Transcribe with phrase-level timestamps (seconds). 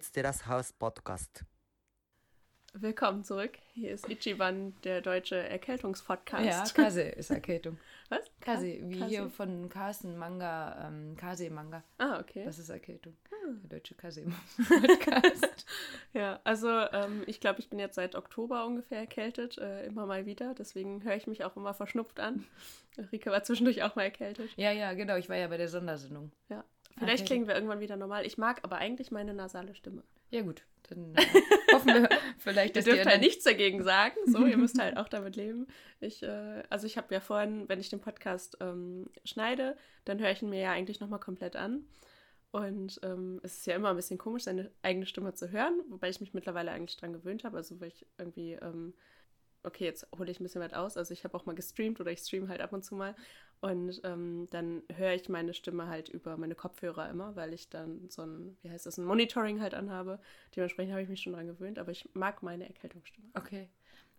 [0.00, 1.44] Deutsch House Podcast.
[2.72, 3.58] Willkommen zurück.
[3.74, 6.44] Hier ist Ichiban, der deutsche Erkältungspodcast.
[6.46, 7.78] Ja, Kase ist Erkältung.
[8.08, 8.20] Was?
[8.40, 9.10] Kase, wie Kase?
[9.10, 11.84] hier von Carsten Manga, ähm, Kase-Manga.
[11.98, 12.44] Ah, okay.
[12.46, 13.14] Das ist Erkältung.
[13.30, 13.52] Ah.
[13.64, 15.66] Der deutsche Kase-Podcast.
[16.14, 20.24] Ja, also ähm, ich glaube, ich bin jetzt seit Oktober ungefähr erkältet, äh, immer mal
[20.24, 20.54] wieder.
[20.54, 22.46] Deswegen höre ich mich auch immer verschnupft an.
[23.12, 24.50] Rike war zwischendurch auch mal erkältet.
[24.56, 25.16] ja, ja, genau.
[25.16, 26.32] Ich war ja bei der Sondersendung.
[26.48, 26.64] Ja.
[26.98, 27.28] Vielleicht Okay.
[27.28, 28.26] klingen wir irgendwann wieder normal.
[28.26, 30.02] Ich mag aber eigentlich meine nasale Stimme.
[30.30, 30.64] Ja, gut.
[30.88, 31.22] Dann äh,
[31.72, 32.08] hoffen wir
[32.38, 34.16] vielleicht, Ihr dass die dürft halt anderen- nichts dagegen sagen.
[34.26, 35.66] So, ihr müsst halt auch damit leben.
[36.00, 40.30] Ich, äh, also ich habe ja vorhin, wenn ich den Podcast ähm, schneide, dann höre
[40.30, 41.84] ich ihn mir ja eigentlich nochmal komplett an.
[42.52, 46.08] Und ähm, es ist ja immer ein bisschen komisch, seine eigene Stimme zu hören, wobei
[46.08, 47.56] ich mich mittlerweile eigentlich dran gewöhnt habe.
[47.56, 48.92] Also weil ich irgendwie, ähm,
[49.62, 50.96] okay, jetzt hole ich ein bisschen weit aus.
[50.96, 53.14] Also ich habe auch mal gestreamt oder ich streame halt ab und zu mal.
[53.60, 58.08] Und ähm, dann höre ich meine Stimme halt über meine Kopfhörer immer, weil ich dann
[58.08, 60.18] so ein, wie heißt das, ein Monitoring halt anhabe.
[60.56, 63.28] Dementsprechend habe ich mich schon dran gewöhnt, aber ich mag meine Erkältungsstimme.
[63.34, 63.68] Okay.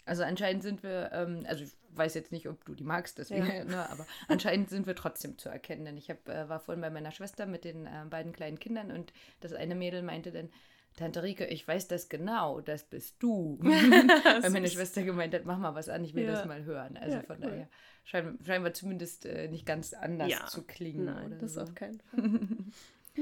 [0.06, 3.46] Also anscheinend sind wir, ähm, also ich weiß jetzt nicht, ob du die magst, deswegen,
[3.46, 3.64] Ja.
[3.64, 5.86] ne, aber anscheinend sind wir trotzdem zu erkennen.
[5.86, 8.92] Denn ich hab, äh, war vorhin bei meiner Schwester mit den äh, beiden kleinen Kindern
[8.92, 10.50] und das eine Mädel meinte dann,
[10.98, 13.58] Tante Rike, ich weiß das genau, das bist du.
[13.62, 14.68] Weil meine.
[14.70, 16.32] Schwester gemeint hat, mach mal was an, ich will Ja.
[16.32, 16.98] das mal hören.
[16.98, 17.50] Also Ja, von cool.
[17.50, 17.70] daher
[18.04, 20.46] scheinen, scheinen wir zumindest äh, nicht ganz anders Ja.
[20.48, 21.06] zu klingen.
[21.06, 21.62] Nein, oder das so.
[21.62, 22.22] auf keinen Fall.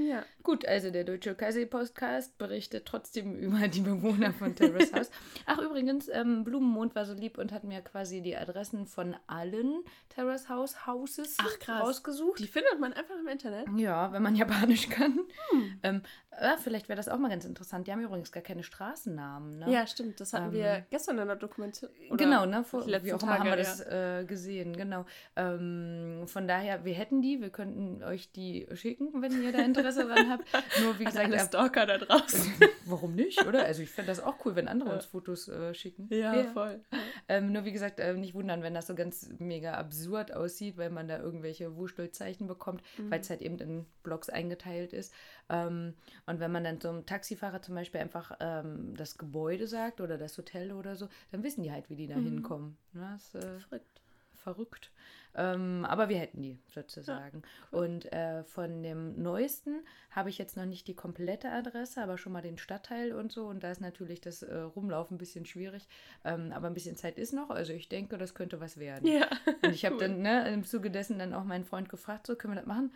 [0.08, 0.24] Ja.
[0.44, 5.12] Gut, also der Deutsche Kaiser-Podcast berichtet trotzdem über die Bewohner von Terrace House.
[5.46, 9.84] Ach, übrigens, ähm, Blumenmond war so lieb und hat mir quasi die Adressen von allen
[10.10, 11.82] Terrace House Houses Ach, krass.
[11.82, 12.40] rausgesucht.
[12.40, 13.68] Die findet man einfach im Internet.
[13.78, 15.20] Ja, wenn man Japanisch kann.
[15.52, 15.80] Hm.
[15.84, 16.02] Ähm,
[16.42, 17.88] ja, vielleicht wäre das auch mal ganz interessant.
[17.88, 19.60] Die haben übrigens gar keine Straßennamen.
[19.60, 19.72] Ne?
[19.72, 20.20] Ja, stimmt.
[20.22, 22.18] Das hatten Ähm, wir gestern in der Dokumentation.
[22.18, 22.64] Genau, ne?
[22.64, 25.06] Vor, wie auch immer haben Tage, wir das äh, gesehen, genau.
[25.36, 29.89] Ähm, von daher, wir hätten die, wir könnten euch die schicken, wenn ihr da Interesse
[29.96, 30.46] dran habt.
[30.82, 32.54] Nur wie gesagt, alle Stalker da draußen.
[32.86, 33.66] warum nicht, oder?
[33.66, 34.96] Also ich fände das auch cool, wenn andere Ja.
[34.96, 36.08] uns Fotos äh, schicken.
[36.54, 36.80] voll.
[37.28, 40.90] Ähm, nur wie gesagt, äh, nicht wundern, wenn das so ganz mega absurd aussieht, weil
[40.90, 43.12] man da irgendwelche Wurstelzeichen bekommt, Mhm.
[43.12, 45.14] weil es halt eben in Blocks eingeteilt ist.
[45.50, 45.94] Ähm,
[46.26, 50.18] und wenn man dann so einem Taxifahrer zum Beispiel einfach ähm, das Gebäude sagt oder
[50.18, 52.24] das Hotel oder so, dann wissen die halt, wie die da Mhm.
[52.24, 52.78] hinkommen.
[52.94, 53.10] Ne?
[53.14, 54.02] Das, äh, Verrückt.
[54.34, 54.92] verrückt.
[55.36, 57.44] Ähm, aber wir hätten die sozusagen.
[57.72, 59.82] Und äh, von dem neuesten
[60.12, 63.46] habe ich jetzt noch nicht die komplette Adresse, aber schon mal den Stadtteil und so.
[63.48, 65.88] Und da ist natürlich das äh, Rumlaufen ein bisschen schwierig.
[66.26, 67.50] Ähm, aber ein bisschen Zeit ist noch.
[67.52, 69.08] Also ich denke, das könnte was werden.
[69.08, 69.28] Ja.
[69.64, 70.02] Und ich habe Cool.
[70.02, 72.92] dann ne, im Zuge dessen dann auch meinen Freund gefragt, so können wir das machen?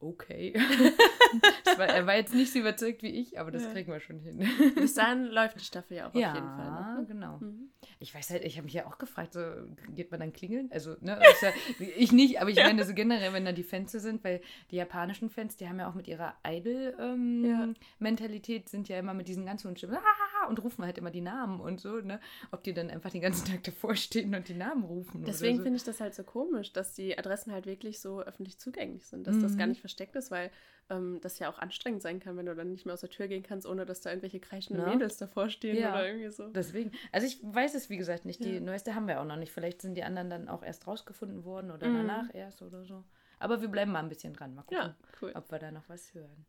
[0.00, 0.52] Okay.
[1.64, 3.72] das war, er war jetzt nicht so überzeugt wie ich, aber das Ja.
[3.72, 4.46] kriegen wir schon hin.
[4.74, 6.70] Bis dahin läuft die Staffel ja auch ja, auf jeden Fall.
[6.70, 7.04] Noch, ne?
[7.06, 7.38] genau.
[7.38, 7.68] Mhm.
[7.98, 9.40] Ich weiß halt, ich habe mich ja auch gefragt, so
[9.94, 10.68] geht man dann klingeln?
[10.72, 11.50] Also, ne, ja,
[11.96, 12.64] ich nicht, aber ich Ja.
[12.64, 14.40] meine so generell, wenn da die Fans sind, weil
[14.70, 16.52] die japanischen Fans, die haben ja auch mit ihrer Ja.
[16.52, 19.96] Idol-Mentalität, sind ja immer mit diesen ganz hohen Stimmen
[20.48, 22.20] und rufen halt immer die Namen und so, ne?
[22.50, 25.24] Ob die dann einfach den ganzen Tag davor stehen und die Namen rufen.
[25.24, 25.62] Deswegen so.
[25.62, 29.26] finde ich das halt so komisch, dass die Adressen halt wirklich so öffentlich zugänglich sind,
[29.26, 29.58] dass das Mhm.
[29.58, 30.50] gar nicht versteckt ist, weil
[30.90, 33.26] ähm, das ja auch anstrengend sein kann, wenn du dann nicht mehr aus der Tür
[33.28, 34.92] gehen kannst, ohne dass da irgendwelche kreischenden Ja.
[34.92, 35.92] Mädels davor stehen Ja.
[35.92, 36.48] oder irgendwie so.
[36.48, 36.92] Deswegen.
[37.12, 38.44] Also ich weiß es, wie gesagt, nicht.
[38.44, 38.60] Die Ja.
[38.60, 39.52] neueste haben wir auch noch nicht.
[39.52, 41.94] Vielleicht sind die anderen dann auch erst rausgefunden worden oder Mhm.
[42.06, 43.02] danach erst oder so.
[43.38, 44.54] Aber wir bleiben mal ein bisschen dran.
[44.54, 44.94] Mal gucken.
[45.20, 45.32] Cool.
[45.34, 46.44] ob wir da noch was hören.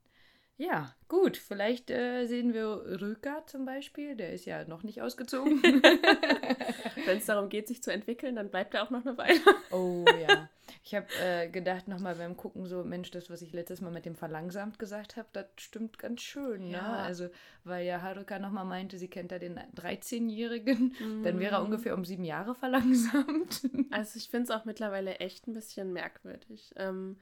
[0.57, 1.35] Ja, gut.
[1.35, 2.65] Vielleicht äh, sehen wir
[3.01, 4.15] Rüka zum Beispiel.
[4.15, 5.61] Der ist ja noch nicht ausgezogen.
[7.05, 9.39] Wenn es darum geht, sich zu entwickeln, dann bleibt er auch noch eine Weile.
[9.71, 10.49] oh ja.
[10.83, 14.05] Ich habe äh, gedacht nochmal beim Gucken so, Mensch, das, was ich letztes Mal mit
[14.05, 16.67] dem verlangsamt gesagt habe, das stimmt ganz schön.
[16.69, 16.77] Ne?
[16.77, 16.93] Ja.
[17.03, 17.29] Also,
[17.63, 20.95] weil ja Haruka nochmal meinte, sie kennt da den 13-Jährigen.
[21.23, 21.65] Dann wäre er Mhm.
[21.65, 23.69] ungefähr um sieben Jahre verlangsamt.
[23.91, 26.73] Also ich finde es auch mittlerweile echt ein bisschen merkwürdig.
[26.77, 27.17] Ähm,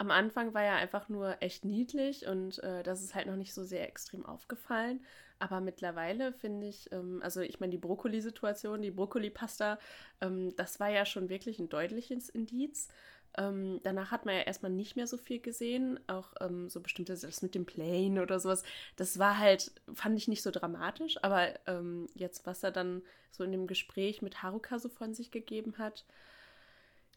[0.00, 3.52] am Anfang war er einfach nur echt niedlich und äh, das ist halt noch nicht
[3.52, 5.04] so sehr extrem aufgefallen.
[5.38, 9.78] Aber mittlerweile finde ich, ähm, also ich meine, die Brokkoli-Situation, die Brokkoli-Pasta,
[10.22, 12.88] ähm, das war ja schon wirklich ein deutliches Indiz.
[13.36, 17.12] Ähm, danach hat man ja erstmal nicht mehr so viel gesehen, auch ähm, so bestimmte,
[17.12, 18.62] das mit dem Plane oder sowas,
[18.96, 23.44] das war halt, fand ich nicht so dramatisch, aber ähm, jetzt, was er dann so
[23.44, 26.06] in dem Gespräch mit Haruka so von sich gegeben hat,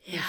[0.03, 0.21] ja,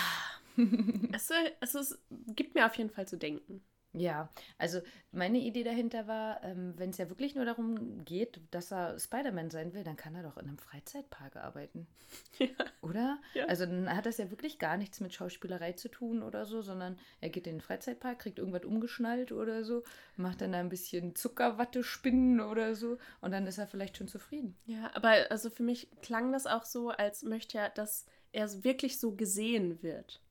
[1.12, 1.98] es, äh, es ist,
[2.34, 3.62] gibt mir auf jeden Fall zu denken.
[3.96, 4.28] Ja,
[4.58, 4.80] also
[5.12, 9.50] meine Idee dahinter war, ähm, wenn es ja wirklich nur darum geht, dass er Spider-Man
[9.50, 11.86] sein will, dann kann er doch in einem Freizeitpark arbeiten.
[12.38, 12.48] Ja.
[12.82, 13.18] Oder?
[13.34, 13.46] Ja.
[13.46, 16.98] Also dann hat das ja wirklich gar nichts mit Schauspielerei zu tun oder so, sondern
[17.20, 19.82] er geht in den Freizeitpark, kriegt irgendwas umgeschnallt oder so,
[20.16, 24.08] macht dann da ein bisschen Zuckerwatte spinnen oder so und dann ist er vielleicht schon
[24.08, 24.56] zufrieden.
[24.66, 28.98] Ja, aber also für mich klang das auch so, als möchte er, dass er wirklich
[28.98, 30.23] so gesehen wird.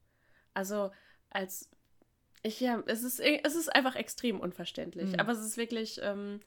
[0.54, 0.92] Also
[1.30, 1.70] als
[2.44, 5.14] Ich, ja, es ist, es ist einfach extrem unverständlich.
[5.14, 5.20] Mhm.
[5.20, 6.00] Aber es ist wirklich.
[6.04, 6.40] Ähm,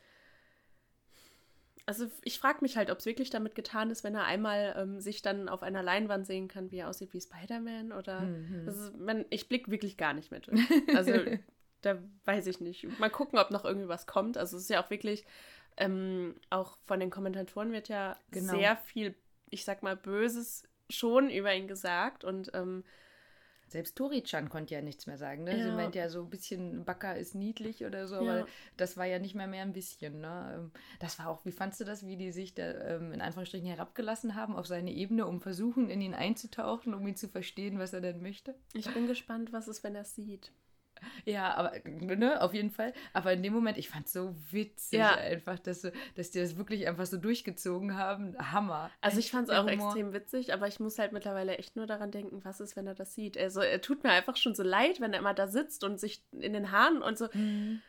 [1.88, 5.00] also ich frage mich halt, ob es wirklich damit getan ist, wenn er einmal ähm,
[5.00, 8.22] sich dann auf einer Leinwand sehen kann, wie er aussieht wie Spider-Man oder.
[8.22, 8.66] Mhm.
[8.68, 10.50] Ist, man, ich blicke wirklich gar nicht mit.
[10.94, 11.12] Also
[11.82, 12.98] da weiß ich nicht.
[12.98, 14.36] Mal gucken, ob noch irgendwie was kommt.
[14.36, 15.24] Also es ist ja auch wirklich,
[15.76, 18.58] ähm, auch von den Kommentatoren wird ja Genau.
[18.58, 19.14] sehr viel,
[19.50, 22.82] ich sag mal, Böses schon über ihn gesagt und ähm,
[23.68, 25.44] Selbst Tori-chan konnte ja nichts mehr sagen.
[25.44, 25.52] Ne?
[25.60, 25.74] Sie Ja.
[25.74, 28.20] meint ja so ein bisschen, Backer ist niedlich oder so, Ja.
[28.40, 28.46] aber
[28.76, 30.20] das war ja nicht mehr mehr ein bisschen.
[30.20, 30.52] Ne?
[30.56, 33.66] Ähm, Das war auch, wie fandst du das, wie die sich da ähm, in Anführungsstrichen
[33.68, 37.92] herabgelassen haben auf seine Ebene, um versuchen, in ihn einzutauchen, um ihn zu verstehen, was
[37.92, 38.54] er denn möchte?
[38.72, 40.52] ich bin gespannt, was ist, wenn er es sieht.
[41.24, 42.92] Ja, aber ne, auf jeden Fall.
[43.12, 45.14] Aber in dem Moment, ich fand es so witzig Ja.
[45.14, 48.36] einfach, dass, so, dass die das wirklich einfach so durchgezogen haben.
[48.52, 48.90] Hammer.
[49.00, 49.88] Also ich fand es auch Humor.
[49.88, 52.94] extrem witzig, aber ich muss halt mittlerweile echt nur daran denken, was ist, wenn er
[52.94, 53.36] das sieht.
[53.38, 56.22] Also er tut mir einfach schon so leid, wenn er immer da sitzt und sich
[56.32, 57.28] in den Haaren und so.
[57.32, 57.80] Mhm.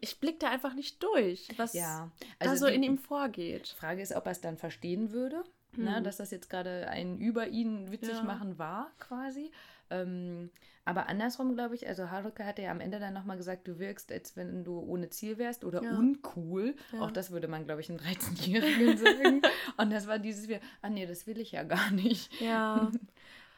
[0.00, 2.10] Ich blick da einfach nicht durch, was Ja,
[2.40, 3.68] da also so die in ihm vorgeht.
[3.78, 5.42] Frage ist, ob er es dann verstehen würde,
[5.78, 6.04] ne, Hm.
[6.04, 8.22] dass das jetzt gerade ein über ihn witzig Ja.
[8.24, 9.50] machen war, quasi.
[9.90, 10.50] Ähm,
[10.84, 14.10] aber andersrum, glaube ich, also Haruka hatte ja am Ende dann nochmal gesagt, du wirkst,
[14.12, 15.90] als wenn du ohne Ziel wärst oder Ja.
[15.98, 16.74] uncool.
[16.92, 17.00] Ja.
[17.00, 19.42] Auch das würde man, glaube ich, einem 13-Jährigen sagen.
[19.76, 22.32] Und das war dieses, wir, ah nee, das will ich ja gar nicht.
[22.40, 22.90] Ja,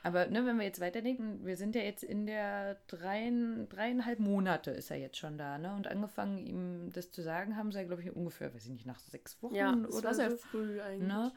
[0.02, 4.70] Aber ne, wenn wir jetzt weiterdenken, wir sind ja jetzt in der dreien, dreieinhalb Monate
[4.70, 5.74] ist er jetzt schon da, ne?
[5.74, 8.86] Und angefangen, ihm das zu sagen, haben sie ja, glaube ich, ungefähr, weiß ich nicht,
[8.86, 10.36] nach sechs Wochen ja, oder war sehr so.
[10.38, 11.06] früh eigentlich.
[11.06, 11.30] Ne?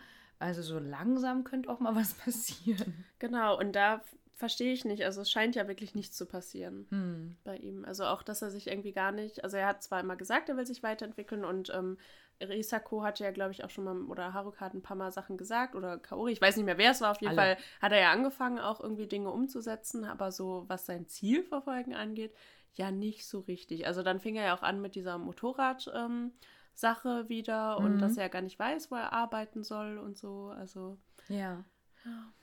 [0.43, 3.05] Also so langsam könnte auch mal was passieren.
[3.19, 4.01] Genau, und da
[4.35, 5.03] verstehe ich nicht.
[5.05, 7.37] Also es scheint ja wirklich nichts zu passieren Hm.
[7.43, 7.85] bei ihm.
[7.85, 10.57] Also auch, dass er sich irgendwie gar nicht, also er hat zwar immer gesagt, er
[10.57, 11.97] will sich weiterentwickeln und ähm,
[12.41, 15.37] Risako hatte ja, glaube ich, auch schon mal, oder Haruka hat ein paar Mal Sachen
[15.37, 17.55] gesagt oder Kaori, ich weiß nicht mehr, wer es war, auf jeden Alle.
[17.55, 22.33] Fall hat er ja angefangen, auch irgendwie Dinge umzusetzen, aber so, was sein Zielverfolgen angeht,
[22.73, 23.85] ja nicht so richtig.
[23.87, 26.31] Also dann fing er ja auch an mit dieser Motorrad- ähm,
[26.73, 27.99] Sache wieder und Mhm.
[27.99, 30.49] dass er gar nicht weiß, wo er arbeiten soll und so.
[30.49, 30.97] Also
[31.29, 31.63] Ja.
[32.05, 32.33] Ja.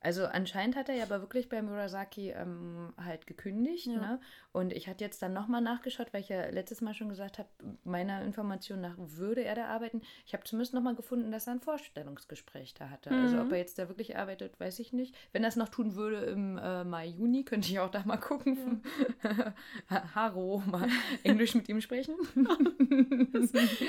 [0.00, 3.86] Also anscheinend hat er ja aber wirklich bei Murasaki ähm, halt gekündigt.
[3.86, 4.00] Ja.
[4.00, 4.20] Ne?
[4.52, 7.48] Und ich hatte jetzt dann nochmal nachgeschaut, weil ich ja letztes Mal schon gesagt habe,
[7.84, 10.02] meiner Information nach würde er da arbeiten.
[10.24, 13.10] Ich habe zumindest nochmal gefunden, dass er ein Vorstellungsgespräch da hatte.
[13.10, 13.42] Also Mhm.
[13.42, 15.14] ob er jetzt da wirklich arbeitet, weiß ich nicht.
[15.32, 18.16] Wenn er es noch tun würde im äh, Mai, Juni, könnte ich auch da mal
[18.18, 18.82] gucken.
[20.14, 20.88] Haro, mal
[21.24, 22.14] Englisch mit ihm sprechen.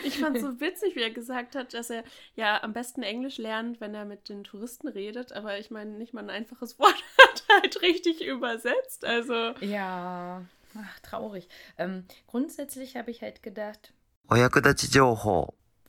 [0.04, 2.04] Ich fand es so witzig, wie er gesagt hat, dass er
[2.36, 5.32] ja am besten Englisch lernt, wenn er mit den Touristen redet.
[5.34, 9.06] Aber ich meine, nicht mal ein einfaches Wort hat, halt richtig übersetzt.
[9.06, 9.54] Also.
[9.62, 10.46] Ja,
[10.76, 11.48] ach, traurig.
[11.78, 13.94] Ähm, grundsätzlich habe ich halt gedacht,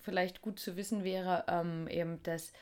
[0.01, 2.53] vielleicht gut zu wissen wäre ähm, eben, dass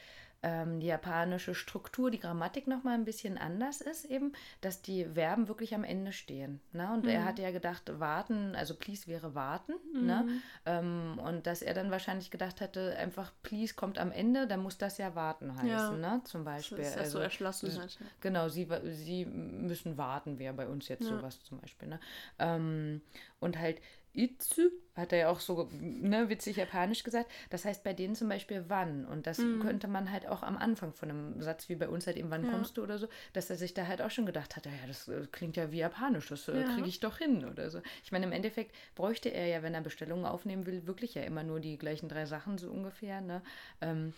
[0.49, 5.49] ähm, die japanische Struktur, die Grammatik nochmal ein bisschen anders ist, eben, dass die Verben
[5.49, 6.61] wirklich am Ende stehen.
[6.73, 6.89] Ne?
[6.93, 7.25] Und er Mhm.
[7.25, 9.73] hatte ja gedacht, warten, also please wäre warten.
[9.93, 10.25] Ne?
[10.25, 10.43] Mhm.
[10.67, 14.79] Ähm, und dass er dann wahrscheinlich gedacht hätte, einfach please kommt am Ende, dann muss
[14.79, 15.91] das ja warten heißen, Ja.
[15.97, 16.21] ne?
[16.25, 16.79] Zum das Beispiel.
[16.79, 17.99] ist das so Also, erschlossen s- hat.
[18.21, 21.17] Genau, sie, sie müssen warten, wäre bei uns jetzt Ja.
[21.17, 21.89] sowas zum Beispiel.
[21.89, 21.99] Ne?
[22.39, 23.01] Ähm,
[23.41, 23.81] und halt
[24.17, 27.31] Itzu hat er ja auch so ne, witzig japanisch gesagt.
[27.51, 29.05] Das heißt bei denen zum Beispiel wann.
[29.05, 29.61] Und das Mhm.
[29.61, 32.45] könnte man halt auch am Anfang von einem Satz, wie bei uns halt eben, wann
[32.45, 32.51] Ja.
[32.51, 35.07] kommst du oder so, dass er sich da halt auch schon gedacht hat, ja, das
[35.09, 36.65] äh, klingt ja wie japanisch, das äh, Ja.
[36.65, 37.83] kriege ich doch hin oder so.
[38.05, 41.43] Ich meine, im Endeffekt bräuchte er ja, wenn er Bestellungen aufnehmen will, wirklich ja immer
[41.43, 43.21] nur die gleichen drei Sachen so ungefähr.
[43.21, 43.43] Ne?
[43.83, 44.15] Ähm,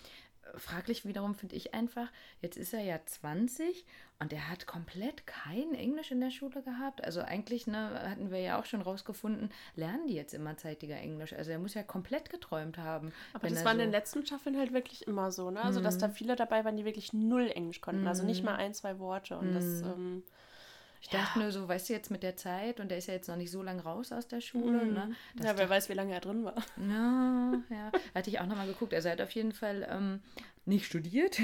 [0.57, 2.09] fraglich wiederum finde ich einfach,
[2.41, 3.85] jetzt ist er ja 20
[4.19, 7.05] und er hat komplett kein Englisch in der Schule gehabt.
[7.05, 11.33] Also eigentlich, ne, hatten wir ja auch schon rausgefunden, lernen die jetzt immer zeitiger Englisch.
[11.33, 13.13] Also er muss ja komplett geträumt haben.
[13.33, 15.61] Aber das war in so- den letzten Staffeln halt wirklich immer so, ne?
[15.63, 16.01] Also, dass Mhm.
[16.01, 18.07] da viele dabei waren, die wirklich null Englisch konnten.
[18.09, 18.47] Also nicht Mhm.
[18.47, 19.37] mal ein, zwei Worte.
[19.39, 19.91] Und das, Mhm.
[19.91, 20.23] ähm,
[21.01, 23.29] Ich dachte nur so, weißt du, jetzt mit der Zeit und der ist ja jetzt
[23.29, 24.93] noch nicht so lange raus aus der Schule, mhm.
[24.95, 25.17] ne?
[25.37, 26.57] ja, wer da- weiß, wie lange er drin war.
[26.77, 28.93] Na, ja, hatte ich auch nochmal geguckt.
[28.95, 30.21] Also er hat auf jeden Fall ähm,
[30.69, 31.37] nicht studiert.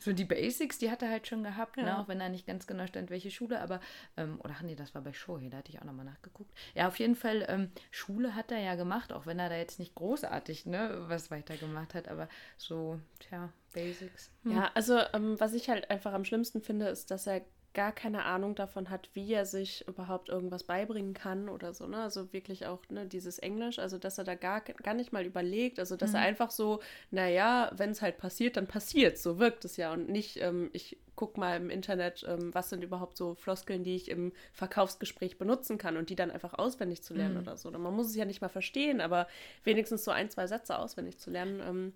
[0.00, 1.86] so die Basics, die hat er halt schon gehabt, ne?
[1.86, 2.00] Ja.
[2.00, 3.80] auch wenn er nicht ganz genau stand, welche Schule, aber,
[4.16, 6.52] ähm, oder ach nee, das war bei Shohei, da hatte ich auch nochmal nachgeguckt.
[6.74, 9.78] Ja, auf jeden Fall, ähm, Schule hat er ja gemacht, auch wenn er da jetzt
[9.78, 14.30] nicht großartig, ne, was weitergemacht hat, aber so, tja, Basics.
[14.42, 14.52] Hm.
[14.52, 17.42] Ja, also ähm, was ich halt einfach am schlimmsten finde, ist, dass er
[17.74, 21.98] gar keine Ahnung davon hat, wie er sich überhaupt irgendwas beibringen kann oder so, ne?
[22.02, 25.78] Also wirklich auch, ne, dieses Englisch, also dass er da gar, gar nicht mal überlegt,
[25.78, 26.26] also dass er Mhm.
[26.26, 30.36] einfach so, naja, wenn es halt passiert, dann passiert so wirkt es ja und nicht,
[30.40, 34.32] ähm, ich guck mal im Internet, ähm, was sind überhaupt so Floskeln, die ich im
[34.52, 37.40] Verkaufsgespräch benutzen kann und die dann einfach auswendig zu lernen Mhm.
[37.40, 37.68] oder so.
[37.68, 39.28] Und man muss es ja nicht mal verstehen, aber
[39.64, 41.92] wenigstens so ein, zwei Sätze auswendig zu lernen, ähm,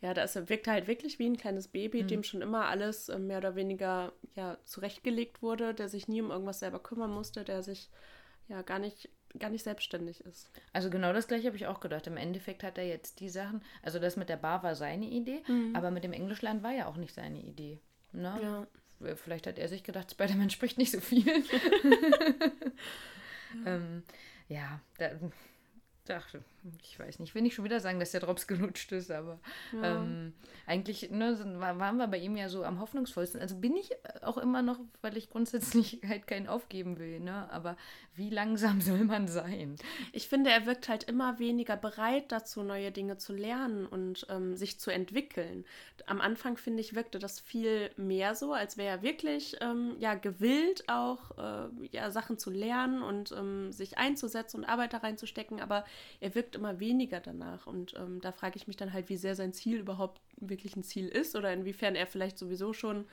[0.00, 2.08] ja, da ist, wirkt er halt wirklich wie ein kleines Baby, Mhm.
[2.08, 6.30] dem schon immer alles äh, mehr oder weniger ja, zurechtgelegt wurde, der sich nie um
[6.30, 7.90] irgendwas selber kümmern musste, der sich
[8.48, 10.50] ja gar nicht, gar nicht selbstständig ist.
[10.72, 12.06] Also genau das gleiche habe ich auch gedacht.
[12.06, 15.42] Im Endeffekt hat er jetzt die Sachen, also das mit der Bar war seine Idee,
[15.74, 17.78] aber mit dem Englischland war ja auch nicht seine Idee.
[18.12, 18.38] Ne?
[18.42, 19.14] Ja.
[19.16, 21.26] Vielleicht hat er sich gedacht, Spider-Man spricht nicht so viel.
[23.66, 24.02] ähm,
[24.48, 25.10] ja, da,
[26.06, 26.42] dachte,
[26.82, 29.40] ich weiß nicht, ich will nicht schon wieder sagen, dass der Drops gelutscht ist, aber
[29.82, 30.32] ähm,
[30.66, 33.40] eigentlich ne, waren wir bei ihm ja so am hoffnungsvollsten.
[33.40, 33.90] Also bin ich
[34.22, 37.50] auch immer noch, weil ich grundsätzlich halt keinen aufgeben will, ne?
[37.50, 37.76] Aber
[38.14, 39.76] wie langsam soll man sein?
[40.12, 44.56] Ich finde, er wirkt halt immer weniger bereit dazu, neue Dinge zu lernen und ähm,
[44.56, 45.64] sich zu entwickeln.
[46.06, 50.14] Am Anfang, finde ich, wirkte das viel mehr so, als wäre er wirklich ähm, ja,
[50.14, 55.60] gewillt, auch äh, ja, Sachen zu lernen und ähm, sich einzusetzen und Arbeit da reinzustecken,
[55.60, 55.84] aber
[56.20, 57.66] er wirkt immer weniger danach.
[57.66, 60.82] Und ähm, da frage ich mich dann halt, wie sehr sein Ziel überhaupt wirklich ein
[60.82, 63.06] Ziel ist oder inwiefern er vielleicht sowieso schon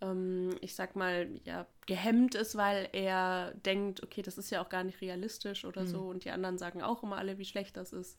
[0.00, 4.68] ähm, ich sag mal, ja, gehemmt ist, weil er denkt, okay, das ist ja auch
[4.68, 6.00] gar nicht realistisch oder so.
[6.00, 8.18] Und die anderen sagen auch immer alle, wie schlecht das ist.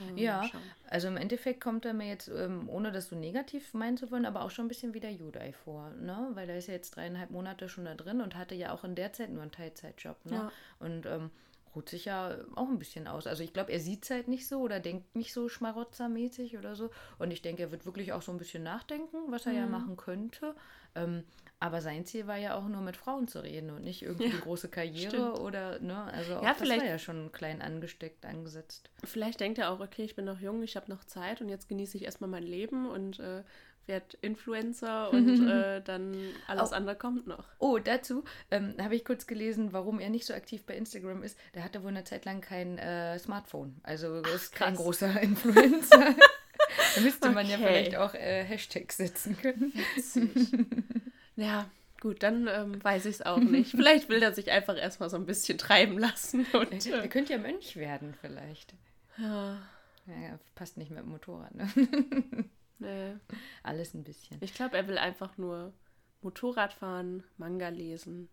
[0.00, 0.48] Ähm, Ja,
[0.88, 4.24] also im Endeffekt kommt er mir jetzt, ähm, ohne das so negativ meinen zu wollen,
[4.26, 6.30] aber auch schon ein bisschen wie der Judai vor, ne?
[6.32, 8.94] Weil er ist ja jetzt dreieinhalb Monate schon da drin und hatte ja auch in
[8.94, 10.32] der Zeit nur einen Teilzeitjob, ne?
[10.32, 10.52] Ja.
[10.78, 11.30] Und ähm,
[11.74, 13.26] ruht sich ja auch ein bisschen aus.
[13.26, 16.74] Also ich glaube, er sieht es halt nicht so oder denkt nicht so schmarotzermäßig oder
[16.74, 16.90] so.
[17.18, 19.72] Und ich denke, er wird wirklich auch so ein bisschen nachdenken, was er ja Mhm.
[19.72, 20.54] machen könnte.
[20.96, 21.24] Ähm,
[21.60, 24.40] aber sein Ziel war ja auch nur mit Frauen zu reden und nicht irgendwie die
[24.40, 25.38] große Karriere stimmt.
[25.40, 26.04] oder, ne?
[26.04, 28.90] Also auch Ja, das vielleicht- war ja schon klein angesteckt, angesetzt.
[29.04, 31.68] Vielleicht denkt er auch, okay, ich bin noch jung, ich habe noch Zeit und jetzt
[31.68, 33.44] genieße ich erstmal mein Leben und äh,
[33.90, 36.16] werde Influencer und äh, dann
[36.46, 36.74] alles Oh.
[36.74, 37.44] andere kommt noch.
[37.58, 41.36] Oh, dazu ähm, habe ich kurz gelesen, warum er nicht so aktiv bei Instagram ist.
[41.54, 43.76] Der hatte wohl eine Zeit lang kein äh, Smartphone.
[43.82, 44.82] Also ist kein krass.
[44.84, 46.14] großer Influencer.
[46.94, 47.66] da müsste man ja Okay.
[47.66, 49.72] vielleicht auch äh, Hashtags setzen können.
[51.36, 51.70] Ja,
[52.00, 53.70] gut, dann ähm, weiß ich es auch nicht.
[53.70, 56.44] Vielleicht will er sich einfach erstmal so ein bisschen treiben lassen.
[56.52, 58.74] Und, äh, könnte ja Mönch werden vielleicht.
[59.16, 59.56] ja,
[60.06, 61.66] Ja, passt nicht mit dem Motorrad, ne?
[62.80, 63.14] Nee.
[63.62, 64.38] Alles ein bisschen.
[64.40, 65.72] Ich glaube, er will einfach nur
[66.22, 68.28] Motorrad fahren, Manga lesen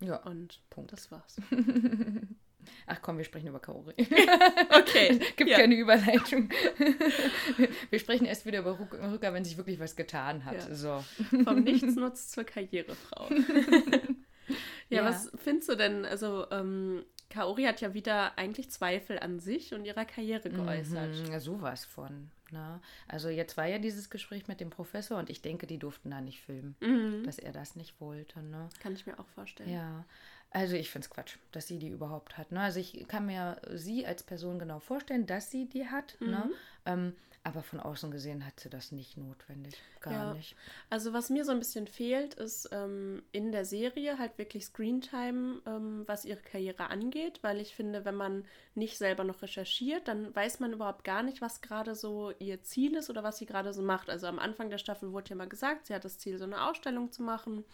[0.00, 0.16] Ja.
[0.22, 0.92] und Punkt.
[0.92, 1.36] das war's.
[2.86, 3.94] Ach komm, wir sprechen über Kaori.
[4.78, 5.58] Okay, Gibt ja.
[5.58, 6.48] keine Überleitung.
[7.90, 10.68] wir sprechen erst wieder über Rücker, wenn sich wirklich was getan hat.
[10.68, 10.74] Ja.
[10.74, 11.04] So.
[11.44, 13.28] Vom Nichtsnutz zur Karrierefrau.
[13.30, 15.04] ja, Ja.
[15.04, 16.04] was findest du denn?
[16.04, 21.26] Also, ähm, Kaori hat ja wieder eigentlich Zweifel an sich und ihrer Karriere geäußert.
[21.26, 22.30] Mhm, ja, sowas von.
[22.52, 22.80] Ne?
[23.08, 26.20] Also jetzt war ja dieses Gespräch mit dem Professor und ich denke, die durften da
[26.20, 27.24] nicht filmen, Mhm.
[27.24, 28.40] dass er das nicht wollte.
[28.42, 28.68] Ne?
[28.80, 29.70] Kann ich mir auch vorstellen.
[29.72, 30.04] Ja,
[30.52, 32.52] also ich finde es Quatsch, dass sie die überhaupt hat.
[32.52, 32.60] Ne?
[32.60, 36.16] Also ich kann mir sie als Person genau vorstellen, dass sie die hat.
[36.20, 36.44] Ne?
[36.46, 36.52] Mhm.
[36.86, 39.74] Ähm, aber von außen gesehen hat sie das nicht notwendig.
[40.00, 40.34] Gar Ja.
[40.34, 40.54] nicht.
[40.90, 45.60] Also was mir so ein bisschen fehlt, ist ähm, in der Serie halt wirklich Screentime,
[45.66, 48.44] ähm, was ihre Karriere angeht, weil ich finde, wenn man
[48.76, 52.94] nicht selber noch recherchiert, dann weiß man überhaupt gar nicht, was gerade so ihr Ziel
[52.94, 54.08] ist oder was sie gerade so macht.
[54.08, 56.64] Also am Anfang der Staffel wurde ja mal gesagt, sie hat das Ziel, so eine
[56.68, 57.64] Ausstellung zu machen.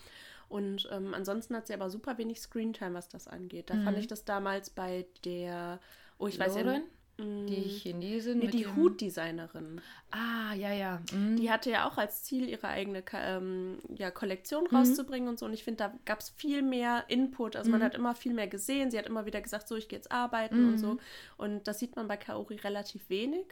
[0.49, 3.69] Und ähm, ansonsten hat sie aber super wenig Screentime, was das angeht.
[3.71, 5.79] Da fand ich das damals bei der,
[6.19, 6.85] oh, ich weiß ja nicht.
[7.21, 9.81] Die Chinesin Nee, die dem- Hutdesignerin.
[10.13, 11.03] Ah, ja, ja.
[11.13, 11.35] Mhm.
[11.37, 14.77] Die hatte ja auch als Ziel, ihre eigene ähm, ja, Kollektion Mhm.
[14.77, 15.45] rauszubringen und so.
[15.47, 17.57] Und ich finde, da gab es viel mehr Input.
[17.57, 18.93] Also man hat immer viel mehr gesehen.
[18.93, 20.79] Sie hat immer wieder gesagt, so, ich gehe jetzt arbeiten und Mhm.
[20.79, 20.99] so.
[21.39, 23.47] Und das sieht man bei Kaori relativ wenig.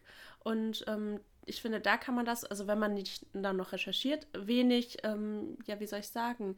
[0.45, 4.29] Und ähm, ich finde, da kann man das, also wenn man nicht dann noch recherchiert,
[4.33, 6.57] wenig, ähm, ja, wie soll ich sagen,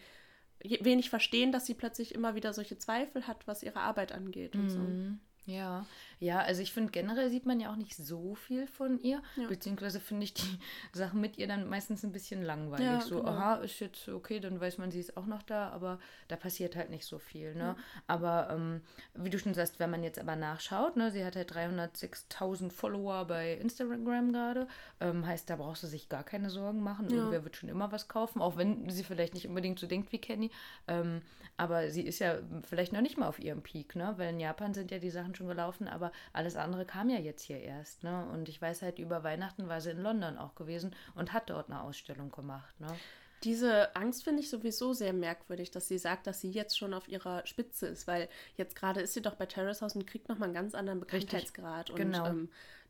[0.63, 4.71] wenig verstehen, dass sie plötzlich immer wieder solche Zweifel hat, was ihre Arbeit angeht und
[4.71, 4.81] so.
[4.81, 5.21] Mhm.
[5.47, 5.87] Ja,
[6.21, 9.47] ja, also ich finde generell sieht man ja auch nicht so viel von ihr, Ja.
[9.49, 10.43] beziehungsweise finde ich die
[10.93, 12.87] Sachen mit ihr dann meistens ein bisschen langweilig.
[12.87, 13.31] Ja, so, genau.
[13.31, 15.99] aha, ist jetzt okay, dann weiß man, sie ist auch noch da, aber
[16.29, 17.77] da passiert halt nicht so viel, ne?
[18.07, 18.81] Aber ähm,
[19.15, 23.25] wie du schon sagst, wenn man jetzt aber nachschaut, ne, sie hat halt 306.000 Follower
[23.27, 24.67] bei Instagram gerade,
[25.01, 27.09] ähm, heißt, da brauchst du sich gar keine Sorgen machen.
[27.11, 27.17] Ja.
[27.17, 30.19] Irgendwer wird schon immer was kaufen, auch wenn sie vielleicht nicht unbedingt so denkt wie
[30.19, 30.51] Kenny.
[30.87, 31.23] Ähm,
[31.57, 34.15] aber sie ist ja vielleicht noch nicht mal auf ihrem Peak, ne?
[34.17, 37.43] Weil in Japan sind ja die Sachen schon gelaufen, aber alles andere kam ja jetzt
[37.43, 38.27] hier erst, ne?
[38.33, 41.71] Und ich weiß halt, über Weihnachten war sie in London auch gewesen und hat dort
[41.71, 42.89] eine Ausstellung gemacht, ne?
[43.45, 47.07] Diese Angst finde ich sowieso sehr merkwürdig, dass sie sagt, dass sie jetzt schon auf
[47.07, 50.49] ihrer Spitze ist, weil jetzt gerade ist sie doch bei Terrace House und kriegt nochmal
[50.49, 51.91] einen ganz anderen Bekanntheitsgrad.
[51.91, 52.27] Und genau.
[52.27, 52.49] ähm,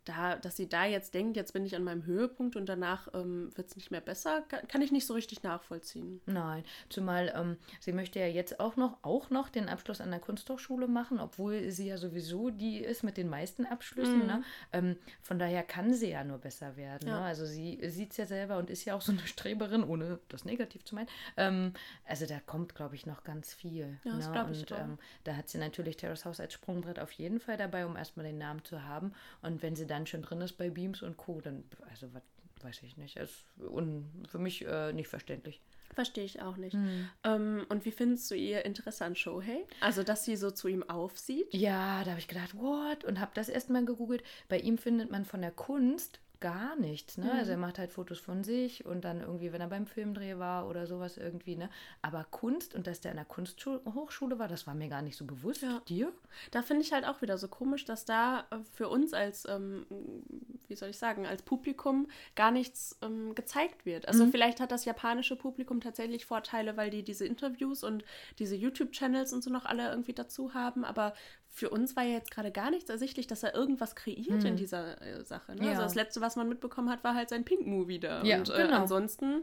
[0.08, 3.50] da, dass sie da jetzt denkt, jetzt bin ich an meinem Höhepunkt und danach ähm,
[3.56, 6.20] wird es nicht mehr besser, kann ich nicht so richtig nachvollziehen.
[6.26, 10.20] Nein, zumal ähm, sie möchte ja jetzt auch noch, auch noch den Abschluss an der
[10.20, 14.20] Kunsthochschule machen, obwohl sie ja sowieso die ist mit den meisten Abschlüssen.
[14.20, 14.26] Mhm.
[14.26, 14.42] Ne?
[14.72, 17.08] Ähm, von daher kann sie ja nur besser werden.
[17.08, 17.20] Ja.
[17.20, 17.26] Ne?
[17.26, 20.44] Also sie sieht es ja selber und ist ja auch so eine Streberin, ohne das
[20.44, 21.08] negativ zu meinen.
[21.36, 21.72] Ähm,
[22.06, 23.98] also da kommt, glaube ich, noch ganz viel.
[24.04, 24.48] Ja, das ne?
[24.52, 27.84] ich und ähm, da hat sie natürlich Terrace House als Sprungbrett auf jeden Fall dabei,
[27.84, 29.12] um erstmal den Namen zu haben.
[29.42, 32.22] Und wenn sie dann schon drin ist bei Beams und Co., dann, also was
[32.62, 33.16] weiß ich nicht.
[33.16, 35.60] Ist un, für mich äh, nicht verständlich.
[35.94, 36.74] Verstehe ich auch nicht.
[36.74, 37.08] Hm.
[37.24, 39.64] Ähm, und wie findest du ihr Interesse an Shohei?
[39.80, 41.52] Also, dass sie so zu ihm aufsieht?
[41.52, 43.04] Ja, da habe ich gedacht, what?
[43.04, 44.22] Und habe das erstmal gegoogelt.
[44.48, 47.26] Bei ihm findet man von der Kunst gar nichts, ne?
[47.26, 47.38] Mhm.
[47.38, 50.68] Also er macht halt Fotos von sich und dann irgendwie, wenn er beim Filmdreh war
[50.68, 51.68] oder sowas irgendwie, ne?
[52.02, 55.25] Aber Kunst und dass der an der Kunsthochschule war, das war mir gar nicht so
[55.25, 55.62] bewusst.
[55.62, 55.80] Ja.
[55.88, 56.12] Dir?
[56.50, 59.87] Da finde ich halt auch wieder so komisch, dass da äh, für uns als, ähm,
[60.68, 64.07] wie soll ich sagen, als Publikum gar nichts ähm, gezeigt wird.
[64.07, 64.30] Also mhm.
[64.30, 68.04] vielleicht hat das japanische Publikum tatsächlich Vorteile, weil die diese Interviews und
[68.38, 71.14] diese YouTube-Channels und so noch alle irgendwie dazu haben, aber
[71.50, 74.46] für uns war ja jetzt gerade gar nichts ersichtlich, dass er irgendwas kreiert mhm.
[74.46, 75.52] in dieser äh, Sache.
[75.52, 75.60] Ne?
[75.60, 75.70] Also ja.
[75.70, 78.22] Also das letzte, was man mitbekommen hat, war halt sein Pink-Movie da.
[78.22, 78.76] Ja, und äh, genau.
[78.76, 79.42] ansonsten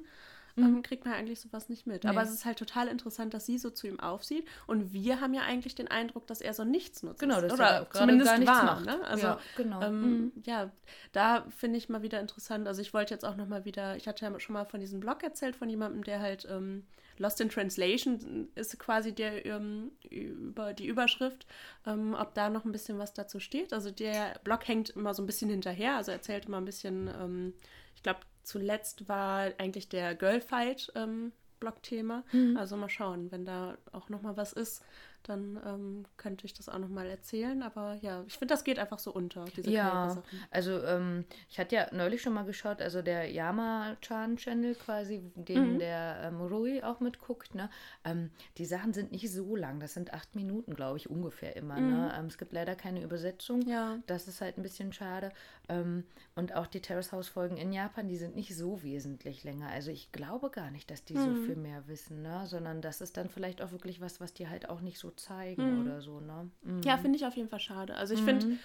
[0.76, 0.84] mhm.
[0.84, 2.04] kriegt man eigentlich sowas nicht mit.
[2.04, 2.10] Nee.
[2.10, 4.48] Aber es ist halt total interessant, dass sie so zu ihm aufsieht.
[4.68, 7.20] Und wir haben ja eigentlich den Eindruck, dass er so nichts nutzt.
[7.20, 8.86] Genau, das oder zumindest gar nichts war, macht.
[8.86, 9.04] Ne?
[9.06, 9.82] Also, ja, genau.
[9.82, 10.32] Ähm, mhm.
[10.46, 10.72] ja
[11.16, 12.68] da finde ich mal wieder interessant.
[12.68, 15.00] Also ich wollte jetzt auch noch mal wieder, ich hatte ja schon mal von diesem
[15.00, 16.84] Blog erzählt von jemandem, der halt ähm,
[17.18, 21.48] Lost in Translation ist quasi der ähm, über die Überschrift,
[21.86, 23.72] ähm, ob da noch ein bisschen was dazu steht.
[23.72, 27.54] Also der Blog hängt immer so ein bisschen hinterher, also erzählt immer ein bisschen, ähm,
[27.96, 32.24] ich glaube, zuletzt war eigentlich der Girlfight ähm, Blog-Thema.
[32.32, 32.58] Mhm.
[32.58, 34.84] Also mal schauen, wenn da auch noch mal was ist,
[35.28, 37.64] dann ähm, könnte ich das auch noch mal erzählen.
[37.64, 41.76] Aber ja, ich finde, das geht einfach so unter, diese Ja, also ähm, ich hatte
[41.76, 45.80] ja neulich schon mal geschaut, also der Yama-Chan-Channel quasi, den mhm.
[45.80, 47.70] der ähm, Rui auch mitguckt, ne?
[48.04, 51.76] Ähm, die Sachen sind nicht so lang, das sind acht Minuten, glaube ich, ungefähr immer.
[51.76, 51.82] Ne?
[51.82, 51.96] Mhm.
[51.96, 52.26] Ne?
[52.28, 53.62] es gibt leider keine Übersetzung.
[53.68, 53.98] Ja.
[54.08, 55.32] Das ist halt ein bisschen schade.
[55.70, 56.04] Ähm,
[56.36, 59.70] und auch die Terrace House-Folgen in Japan, die sind nicht so wesentlich länger.
[59.70, 61.36] Also ich glaube gar nicht, dass die mhm.
[61.36, 62.46] so viel mehr wissen, ne?
[62.46, 65.82] sondern das ist dann vielleicht auch wirklich was, was die halt auch nicht so zeigen
[65.82, 65.86] mhm.
[65.86, 66.50] oder so, ne?
[66.64, 66.82] Mhm.
[66.84, 67.96] Ja, finde ich auf jeden Fall schade.
[67.96, 68.60] Also ich finde, mhm.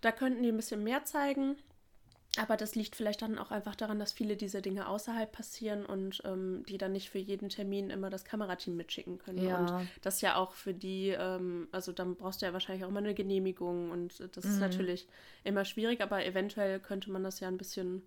[0.00, 1.56] da könnten die ein bisschen mehr zeigen.
[2.36, 6.20] Aber das liegt vielleicht dann auch einfach daran, dass viele dieser Dinge außerhalb passieren und
[6.24, 9.38] ähm, die dann nicht für jeden Termin immer das Kamerateam mitschicken können.
[9.38, 9.58] Ja.
[9.58, 12.98] Und das ja auch für die, ähm, also dann brauchst du ja wahrscheinlich auch immer
[12.98, 14.50] eine Genehmigung und das mhm.
[14.50, 15.06] ist natürlich
[15.44, 18.02] immer schwierig, aber eventuell könnte man das ja ein bisschen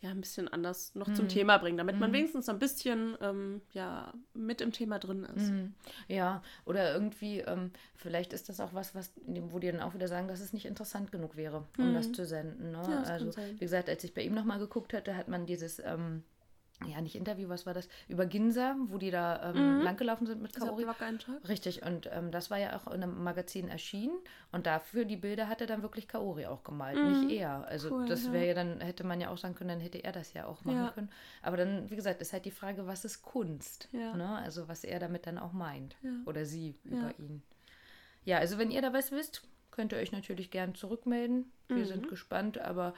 [0.00, 1.14] ja, ein bisschen anders noch mhm.
[1.14, 2.14] zum Thema bringen, damit man mhm.
[2.14, 5.50] wenigstens ein bisschen ähm, ja, mit im Thema drin ist.
[5.50, 5.74] Mhm.
[6.06, 10.08] Ja, oder irgendwie, ähm, vielleicht ist das auch was, was, wo die dann auch wieder
[10.08, 12.14] sagen, dass es nicht interessant genug wäre, um das mhm.
[12.14, 12.72] zu senden.
[12.72, 12.82] Ne?
[12.88, 16.22] Ja, also, wie gesagt, als ich bei ihm nochmal geguckt hatte, hat man dieses ähm,
[16.84, 17.88] ja, nicht Interview, was war das?
[18.06, 19.82] Über Ginza, wo die da ähm, mhm.
[19.82, 20.84] langgelaufen sind mit Kaori.
[21.48, 24.18] Richtig, und ähm, das war ja auch in einem Magazin erschienen
[24.52, 27.26] und dafür die Bilder hat er dann wirklich Kaori auch gemalt, mhm.
[27.26, 27.66] nicht er.
[27.66, 28.48] Also cool, das wäre ja.
[28.48, 30.76] ja dann, hätte man ja auch sagen können, dann hätte er das ja auch machen
[30.76, 30.90] ja.
[30.90, 31.10] können.
[31.42, 33.88] Aber dann, wie gesagt, ist halt die Frage, was ist Kunst?
[33.92, 34.14] Ja.
[34.14, 34.28] Ne?
[34.36, 35.96] Also was er damit dann auch meint.
[36.26, 37.42] Oder sie über ihn.
[38.24, 41.52] Ja, also wenn ihr da was wisst, könnt ihr euch natürlich gern zurückmelden.
[41.68, 41.84] Wir mhm.
[41.84, 42.94] sind gespannt, aber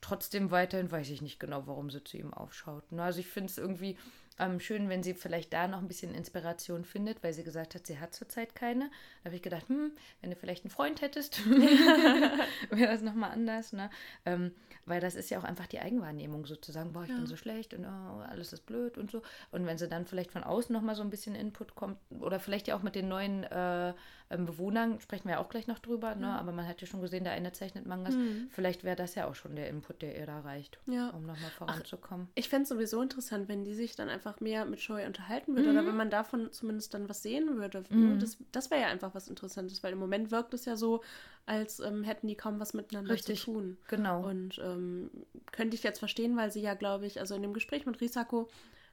[0.00, 2.84] trotzdem weiterhin weiß ich nicht genau, warum sie zu ihm aufschaut.
[2.92, 3.96] Also ich finde es irgendwie
[4.38, 7.86] ähm, schön, wenn sie vielleicht da noch ein bisschen Inspiration findet, weil sie gesagt hat,
[7.86, 8.90] sie hat zurzeit keine.
[9.22, 13.72] Da habe ich gedacht, hm, wenn du vielleicht einen Freund hättest, wäre das nochmal anders.
[13.72, 13.88] Ne?
[14.26, 14.52] Ähm,
[14.84, 17.16] weil das ist ja auch einfach die Eigenwahrnehmung sozusagen, boah, ich ja.
[17.16, 19.22] bin so schlecht und oh, alles ist blöd und so.
[19.52, 22.68] Und wenn sie dann vielleicht von außen nochmal so ein bisschen Input kommt oder vielleicht
[22.68, 23.94] ja auch mit den neuen äh,
[24.28, 26.28] Bewohnern, sprechen wir auch gleich noch drüber, ne?
[26.28, 28.16] aber man hat ja schon gesehen, der eine zeichnet Mangas.
[28.16, 28.48] Mhm.
[28.50, 31.10] Vielleicht wäre das ja auch schon der Input, der ihr da reicht, ja.
[31.10, 32.26] um nochmal voranzukommen.
[32.28, 35.54] Ach, ich fände es sowieso interessant, wenn die sich dann einfach mehr mit Shoei unterhalten
[35.54, 35.78] würde mhm.
[35.78, 37.84] oder wenn man davon zumindest dann was sehen würde.
[37.90, 38.14] Ne?
[38.14, 38.18] Mhm.
[38.18, 41.02] Das, das wäre ja einfach was Interessantes, weil im Moment wirkt es ja so,
[41.46, 43.76] als ähm, hätten die kaum was miteinander Richtig, zu tun.
[43.86, 44.26] Genau.
[44.26, 45.10] Und ähm,
[45.52, 48.48] könnte ich jetzt verstehen, weil sie ja, glaube ich, also in dem Gespräch mit Risako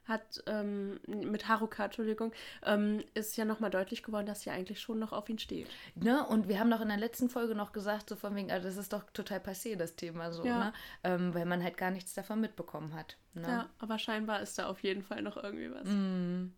[0.06, 2.32] hat ähm, mit Haruka, Entschuldigung,
[2.64, 5.68] ähm, ist ja nochmal deutlich geworden, dass sie eigentlich schon noch auf ihn steht.
[5.94, 6.26] Ne?
[6.26, 8.76] Und wir haben doch in der letzten Folge noch gesagt, so von wegen, also das
[8.76, 10.58] ist doch total passé, das Thema so, ja.
[10.58, 10.72] ne?
[11.04, 13.16] Ähm, weil man halt gar nichts davon mitbekommen hat.
[13.34, 13.48] Ne?
[13.48, 15.84] Ja, aber scheinbar ist da auf jeden Fall noch irgendwie was.
[15.84, 16.52] Mm,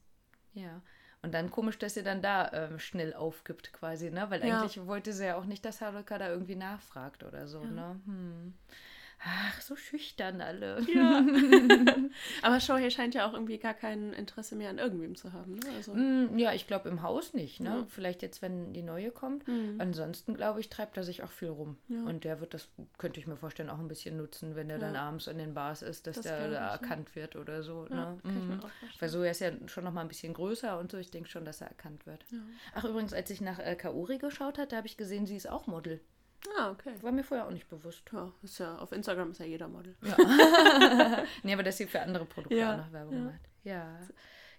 [0.54, 0.82] ja.
[1.22, 4.30] Und dann komisch, dass sie dann da ähm, schnell aufgibt quasi, ne?
[4.30, 4.60] Weil ja.
[4.60, 7.70] eigentlich wollte sie ja auch nicht, dass Haruka da irgendwie nachfragt oder so, ja.
[7.70, 8.00] ne?
[8.06, 8.54] Hm.
[9.18, 10.80] Ach, so schüchtern alle.
[10.92, 11.24] Ja.
[12.42, 15.54] Aber Shohei scheint ja auch irgendwie gar kein Interesse mehr an irgendwem zu haben.
[15.54, 15.66] Ne?
[15.76, 17.60] Also, Mm, Ja, ich glaube im Haus nicht.
[17.60, 17.68] Ne?
[17.70, 17.86] Ja.
[17.88, 19.46] Vielleicht jetzt, wenn die neue kommt.
[19.48, 19.76] Mhm.
[19.78, 21.76] Ansonsten, glaube ich, treibt er sich auch viel rum.
[21.88, 22.02] Ja.
[22.04, 24.94] Und der wird das, könnte ich mir vorstellen, auch ein bisschen nutzen, wenn er dann
[24.94, 25.02] Ja.
[25.02, 27.84] abends in den Bars ist, dass Das der da erkannt wird oder so.
[27.86, 28.18] ne?
[28.22, 28.60] Mhm.
[29.00, 30.98] Weil so er ist ja schon noch mal ein bisschen größer und so.
[30.98, 32.24] Ich denke schon, dass er erkannt wird.
[32.74, 35.48] Ach, übrigens, als ich nach äh, Kaori geschaut habe, da habe ich gesehen, sie ist
[35.48, 36.00] auch Model.
[36.58, 36.94] Ah, okay.
[37.02, 38.02] War mir vorher auch nicht bewusst.
[38.12, 39.96] Ja, ist ja, auf Instagram ist ja jeder Model.
[41.42, 43.20] nee, aber dass sie für andere Produkte Ja, auch noch Werbung ja.
[43.20, 43.40] macht.
[43.64, 43.98] Ja.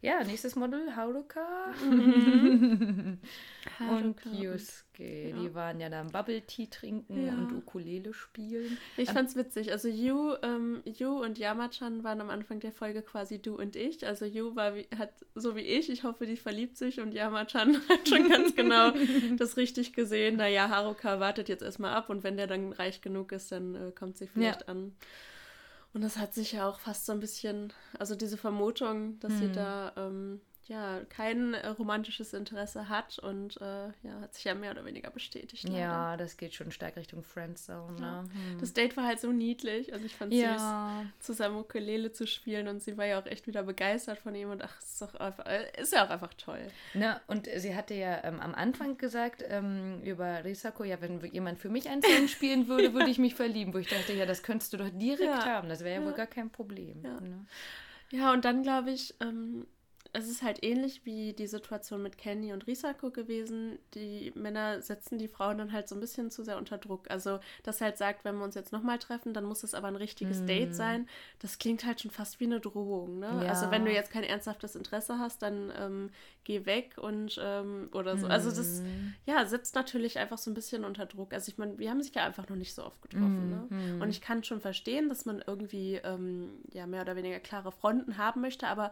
[0.01, 3.17] Ja, nächstes Model, Haruka und
[3.79, 5.29] Haruka und- Yusuke.
[5.29, 5.35] ja.
[5.41, 7.33] Die waren ja dann Bubble Tea trinken Ja.
[7.33, 8.77] und Ukulele spielen.
[8.95, 9.71] Ich fand's witzig.
[9.71, 14.05] Also Yu, ähm, Yu und Yamachan waren am Anfang der Folge quasi du und ich.
[14.05, 17.75] Also Yu war wie, hat so wie ich, ich hoffe, die verliebt sich und Yamachan
[17.89, 18.91] hat schon ganz genau
[19.37, 20.37] das richtig gesehen.
[20.37, 23.91] Naja, Haruka wartet jetzt erstmal ab und wenn der dann reich genug ist, dann äh,
[23.91, 24.93] kommt sie vielleicht an.
[25.97, 29.47] Und das hat sich ja auch fast so ein bisschen, also diese Vermutung, dass sie
[29.47, 29.53] Mhm.
[29.53, 34.71] da ähm, ja kein äh, romantisches Interesse hat und äh, ja, hat sich ja mehr
[34.71, 35.63] oder weniger bestätigt.
[35.63, 35.79] leider.
[35.79, 37.99] Ja, das geht schon stark Richtung Friendzone.
[37.99, 38.21] Ja.
[38.23, 38.29] Ne?
[38.31, 38.57] Hm.
[38.59, 39.93] Das Date war halt so niedlich.
[39.93, 41.05] Also ich fand süß, ja.
[41.19, 44.63] zusammen Ukulele zu spielen und sie war ja auch echt wieder begeistert von ihm und
[44.63, 46.67] ach, ist doch einfach, äh, ist ja auch einfach toll.
[46.93, 51.59] Ne, und sie hatte ja ähm, am Anfang gesagt ähm, über Risako, ja, wenn jemand
[51.59, 53.73] für mich einen Song spielen würde, würde ich mich verlieben.
[53.73, 55.45] Wo ich dachte, ja, das könntest du doch direkt Ja.
[55.45, 55.69] haben.
[55.69, 56.17] Das wäre ja, wohl Ja.
[56.17, 57.03] gar kein Problem.
[57.03, 57.19] Ja.
[57.19, 57.45] Ne?
[58.11, 59.67] Ja, und dann glaube ich, ähm,
[60.13, 63.77] es ist halt ähnlich wie die Situation mit Kenny und Risako gewesen.
[63.93, 67.09] Die Männer setzen die Frauen dann halt so ein bisschen zu sehr unter Druck.
[67.09, 69.95] Also, dass halt sagt, wenn wir uns jetzt nochmal treffen, dann muss es aber ein
[69.95, 70.45] richtiges Mm.
[70.47, 71.09] Date sein.
[71.39, 73.41] Das klingt halt schon fast wie eine Drohung, ne?
[73.43, 73.49] Ja.
[73.49, 76.09] Also, wenn du jetzt kein ernsthaftes Interesse hast, dann ähm,
[76.43, 78.27] geh weg und ähm, oder so.
[78.27, 79.13] Also, das Mhm.
[79.25, 81.33] ja, setzt natürlich einfach so ein bisschen unter Druck.
[81.33, 83.67] Also, ich meine, wir haben sich ja einfach noch nicht so oft getroffen, ne?
[83.69, 84.01] Mhm.
[84.01, 88.17] Und ich kann schon verstehen, dass man irgendwie ähm, ja mehr oder weniger klare Fronten
[88.17, 88.91] haben möchte, aber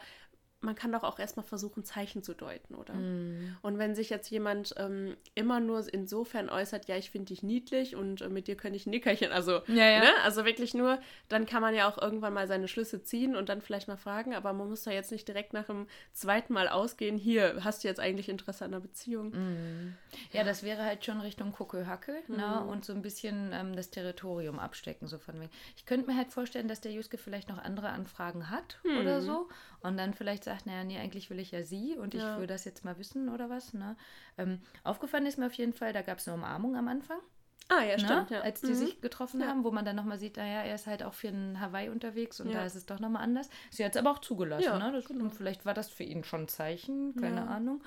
[0.62, 2.94] man kann doch auch erstmal versuchen, Zeichen zu deuten, oder?
[2.96, 3.56] Mhm.
[3.62, 7.96] Und wenn sich jetzt jemand ähm, immer nur insofern äußert, ja, ich finde dich niedlich
[7.96, 10.00] und äh, mit dir könnte ich ein Nickerchen, also, Ja, ja.
[10.00, 10.10] ne?
[10.24, 13.62] also wirklich nur, dann kann man ja auch irgendwann mal seine Schlüsse ziehen und dann
[13.62, 17.18] vielleicht mal fragen, aber man muss da jetzt nicht direkt nach dem zweiten Mal ausgehen,
[17.18, 19.32] hier, hast du jetzt eigentlich Interesse an einer Beziehung?
[19.32, 19.94] Mhm.
[20.32, 22.62] Ja, das wäre halt schon Richtung Kokelhacke ne?
[22.64, 22.70] Mhm.
[22.70, 25.08] und so ein bisschen ähm, das Territorium abstecken.
[25.08, 25.52] So von wegen.
[25.76, 28.98] Ich könnte mir halt vorstellen, dass der Juske vielleicht noch andere Anfragen hat Mhm.
[29.00, 29.48] oder so
[29.82, 32.40] und dann vielleicht sagt, naja, nee, eigentlich will ich ja sie und ich Ja.
[32.40, 33.74] will das jetzt mal wissen oder was.
[33.74, 33.98] Ne?
[34.38, 37.20] Ähm, aufgefallen ist mir auf jeden Fall, da gab es eine Umarmung am Anfang.
[37.68, 38.00] Ah, ja, ne?
[38.00, 38.42] stimmt, ja.
[38.42, 38.76] als die Mhm.
[38.76, 39.48] sich getroffen Ja.
[39.48, 42.40] haben, wo man dann nochmal sieht, naja, er ist halt auch für ein Hawaii unterwegs
[42.40, 42.60] und Ja.
[42.60, 43.50] da ist es doch nochmal anders.
[43.72, 44.92] Sie hat es aber auch zugelassen, ne?
[44.92, 45.30] Das, genau.
[45.30, 47.48] Vielleicht war das für ihn schon ein Zeichen, keine.
[47.48, 47.82] Ahnung.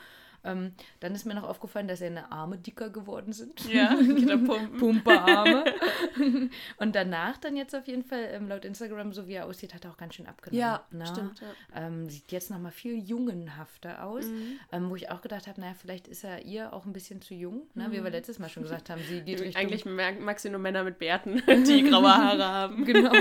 [0.44, 3.68] Ähm, dann ist mir noch aufgefallen, dass seine Arme dicker geworden sind.
[3.72, 3.96] Ja,
[4.29, 4.38] er.
[4.38, 5.64] Pumperarme.
[6.79, 9.85] und danach dann jetzt auf jeden Fall, ähm, laut Instagram, so wie er aussieht, hat
[9.85, 10.61] er auch ganz schön abgenommen.
[10.61, 11.07] Ja, ne?
[11.07, 11.87] stimmt, ja.
[11.87, 14.27] Ähm, sieht jetzt nochmal viel jungenhafter aus.
[14.27, 14.59] Mhm.
[14.72, 17.35] Ähm, wo ich auch gedacht habe, naja, vielleicht ist er ihr auch ein bisschen zu
[17.35, 17.62] jung.
[17.74, 17.88] Ne?
[17.90, 19.61] Wie wir letztes Mal schon gesagt haben, sie geht Richtung...
[19.61, 22.85] Eigentlich mag, mag sie nur Männer mit Bärten, die graue Haare haben.
[22.85, 23.12] Genau.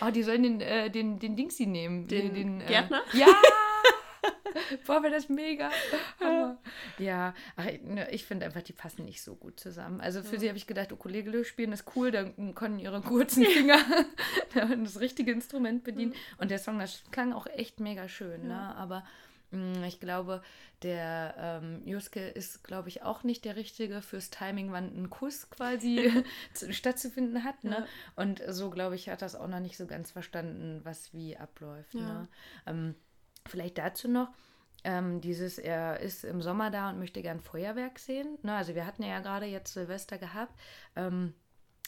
[0.00, 2.06] Oh, die sollen den, äh, den, den Dingsy nehmen.
[2.06, 3.02] Den äh, Gärtner?
[3.12, 3.26] Ja!
[4.86, 5.70] Boah, wäre das mega.
[6.20, 6.58] Hammer.
[6.98, 10.00] Ja, ach, ne, ich finde einfach, die passen nicht so gut zusammen.
[10.00, 13.78] Also für sie habe ich gedacht, Ukulele spielen ist cool, dann können ihre kurzen Finger
[14.54, 16.14] das richtige Instrument bedienen.
[16.38, 18.74] Und der Song, das klang auch echt mega schön, ne?
[18.76, 19.04] Aber
[19.50, 20.42] mh, ich glaube,
[20.82, 25.50] der ähm, Juske ist, glaube ich, auch nicht der Richtige fürs Timing, wann ein Kuss
[25.50, 26.10] quasi
[26.54, 27.62] zu- stattzufinden hat.
[27.64, 27.86] Ne?
[28.16, 31.92] Und so, glaube ich, hat das auch noch nicht so ganz verstanden, was wie abläuft.
[31.94, 32.00] Ja.
[32.00, 32.28] Ne?
[32.66, 32.94] Ähm,
[33.46, 34.28] vielleicht dazu noch.
[34.82, 38.38] Ähm, dieses, er ist im Sommer da und möchte gern Feuerwerk sehen.
[38.42, 38.54] Ne?
[38.54, 40.54] Also wir hatten ja gerade jetzt Silvester gehabt.
[40.96, 41.34] Ähm,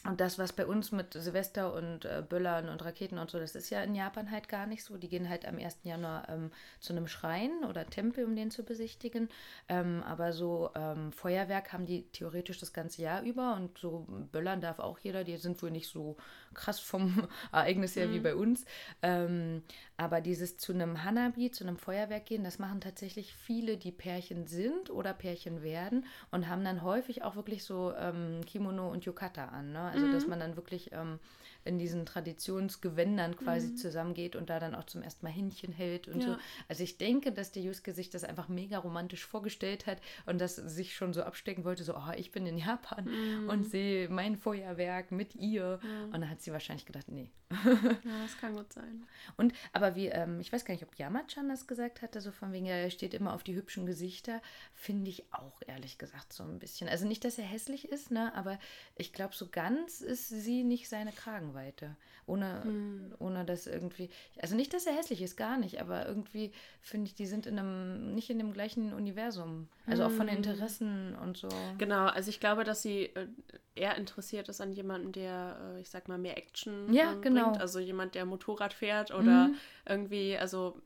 [0.05, 3.55] und das, was bei uns mit Silvester und äh, Böllern und Raketen und so, das
[3.55, 4.97] ist ja in Japan halt gar nicht so.
[4.97, 5.79] Die gehen halt am 1.
[5.85, 9.29] Januar ähm, zu einem Schrein oder Tempel, um den zu besichtigen.
[9.69, 14.61] Ähm, aber so ähm, Feuerwerk haben die theoretisch das ganze Jahr über und so Böllern
[14.61, 15.23] darf auch jeder.
[15.23, 16.17] Die sind wohl nicht so
[16.53, 18.65] krass vom Ereignis her wie bei uns.
[19.03, 19.63] Ähm,
[19.97, 24.49] aber dieses zu einem Hanabi, zu einem Feuerwerk gehen, das machen tatsächlich viele, die Pärchen
[24.49, 29.45] sind oder Pärchen werden und haben dann häufig auch wirklich so ähm, Kimono und Yukata
[29.45, 29.71] an.
[29.71, 29.92] Ne?
[29.93, 31.19] Also, dass man dann wirklich ähm,
[31.65, 36.23] in diesen Traditionsgewändern quasi zusammengeht und da dann auch zum ersten Mal Händchen hält und
[36.23, 36.31] so.
[36.31, 36.39] Ja.
[36.69, 40.57] Also ich denke, dass der Yusuke sich das einfach mega romantisch vorgestellt hat und das
[40.57, 43.09] sich schon so abstecken wollte, so, oh, ich bin in Japan
[43.49, 45.81] und sehe mein Feuerwerk mit ihr.
[46.07, 47.31] Und dann hat sie wahrscheinlich gedacht, nee.
[48.05, 49.07] Ja, das kann gut sein.
[49.37, 52.53] Und, aber wie, ähm, ich weiß gar nicht, ob Yamachan das gesagt hatte, so von
[52.53, 54.41] wegen, ja, er steht immer auf die hübschen Gesichter,
[54.75, 56.89] finde ich auch ehrlich gesagt so ein bisschen.
[56.89, 58.59] Also nicht, dass er hässlich ist, ne, aber
[58.97, 61.13] ich glaube, so ganz ist sie nicht seine
[61.53, 61.97] Tragweite.
[62.27, 63.15] Ohne, hm.
[63.19, 64.11] ohne dass irgendwie.
[64.41, 67.59] Also nicht, dass er hässlich ist, gar nicht, aber irgendwie finde ich, die sind in
[67.59, 69.69] einem, nicht in dem gleichen Universum.
[69.87, 70.11] Also hm.
[70.11, 70.45] auch von den hm.
[70.45, 71.49] Interessen und so.
[71.79, 73.27] Genau, also ich glaube, dass sie äh,
[73.75, 77.51] eher interessiert ist an jemandem, der, äh, ich sag mal, mehr Action ja, ähm, genau.
[77.51, 77.61] bringt.
[77.61, 79.55] Also jemand, der Motorrad fährt oder mhm.
[79.87, 80.81] irgendwie, also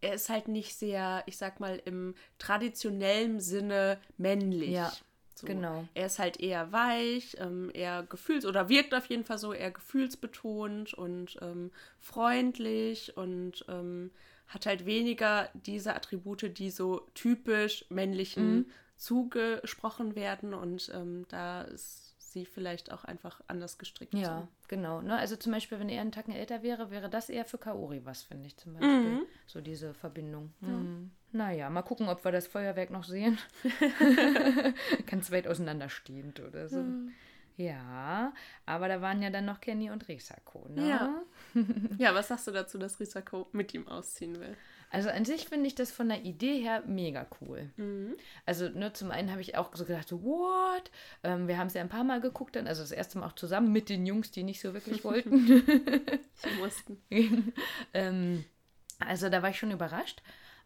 [0.00, 4.70] er ist halt nicht sehr, ich sag mal, im traditionellen Sinne männlich.
[4.70, 4.92] Ja.
[5.40, 5.46] So.
[5.46, 5.86] Genau.
[5.94, 9.70] Er ist halt eher weich, ähm, eher gefühls- oder wirkt auf jeden Fall so eher
[9.70, 14.10] gefühlsbetont und ähm, freundlich und ähm,
[14.48, 18.66] hat halt weniger diese Attribute, die so typisch männlichen mhm.
[18.96, 20.54] zugesprochen werden.
[20.54, 24.14] Und ähm, da ist sie vielleicht auch einfach anders gestrickt.
[24.14, 24.48] Ja, so.
[24.68, 25.00] genau.
[25.00, 25.16] Ne?
[25.16, 28.22] Also zum Beispiel, wenn er einen Tacken älter wäre, wäre das eher für Kaori was,
[28.22, 28.88] finde ich zum Beispiel.
[28.90, 29.26] Mhm.
[29.46, 30.52] So diese Verbindung.
[30.60, 30.68] Ja.
[30.68, 31.10] Mhm.
[31.32, 33.38] Naja, mal gucken, ob wir das Feuerwerk noch sehen.
[35.06, 36.78] Ganz weit auseinanderstehend oder so.
[36.78, 37.12] Mhm.
[37.56, 38.32] Ja,
[38.64, 40.88] aber da waren ja dann noch Kenny und Risako, ne?
[40.88, 41.22] Ja.
[41.98, 44.56] ja, was sagst du dazu, dass Risako mit ihm ausziehen will?
[44.90, 47.70] Also an sich finde ich das von der Idee her mega cool.
[47.76, 48.16] Mhm.
[48.44, 50.90] Also ne, zum einen habe ich auch so gedacht, so, what?
[51.22, 53.34] Ähm, wir haben es ja ein paar Mal geguckt, dann, also das erste Mal auch
[53.34, 55.46] zusammen mit den Jungs, die nicht so wirklich wollten.
[55.46, 57.02] Sie mussten.
[57.94, 58.44] ähm,
[58.98, 60.22] also da war ich schon überrascht.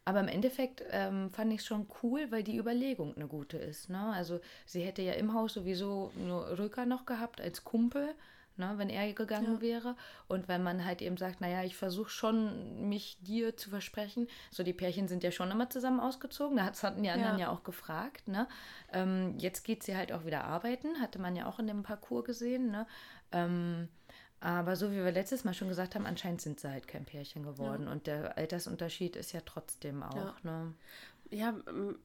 [0.07, 3.89] Aber im Endeffekt ähm, fand ich es schon cool, weil die Überlegung eine gute ist.
[3.89, 4.11] Ne?
[4.13, 8.13] Also sie hätte ja im Haus sowieso nur Röker noch gehabt als Kumpel
[8.57, 9.61] ne, wenn er gegangen ja.
[9.61, 9.95] wäre.
[10.27, 14.27] Und wenn man halt eben sagt, naja, ich versuche schon, mich dir zu versprechen.
[14.51, 16.57] So, die Pärchen sind ja schon immer zusammen ausgezogen.
[16.57, 18.27] Das hatten die anderen ja, ja auch gefragt.
[18.27, 18.47] Ne?
[18.93, 22.25] Ähm, jetzt geht sie halt auch wieder arbeiten, hatte man ja auch in dem Parcours
[22.25, 22.71] gesehen.
[22.71, 22.87] Ne?
[23.31, 23.89] Ähm,
[24.39, 27.43] aber so wie wir letztes Mal schon gesagt haben, anscheinend sind sie halt kein Pärchen
[27.43, 27.85] geworden.
[27.85, 27.91] Ja.
[27.91, 30.15] Und der Altersunterschied ist ja trotzdem auch.
[30.15, 30.35] Ja.
[30.43, 30.73] Ne?
[31.31, 31.55] Ja,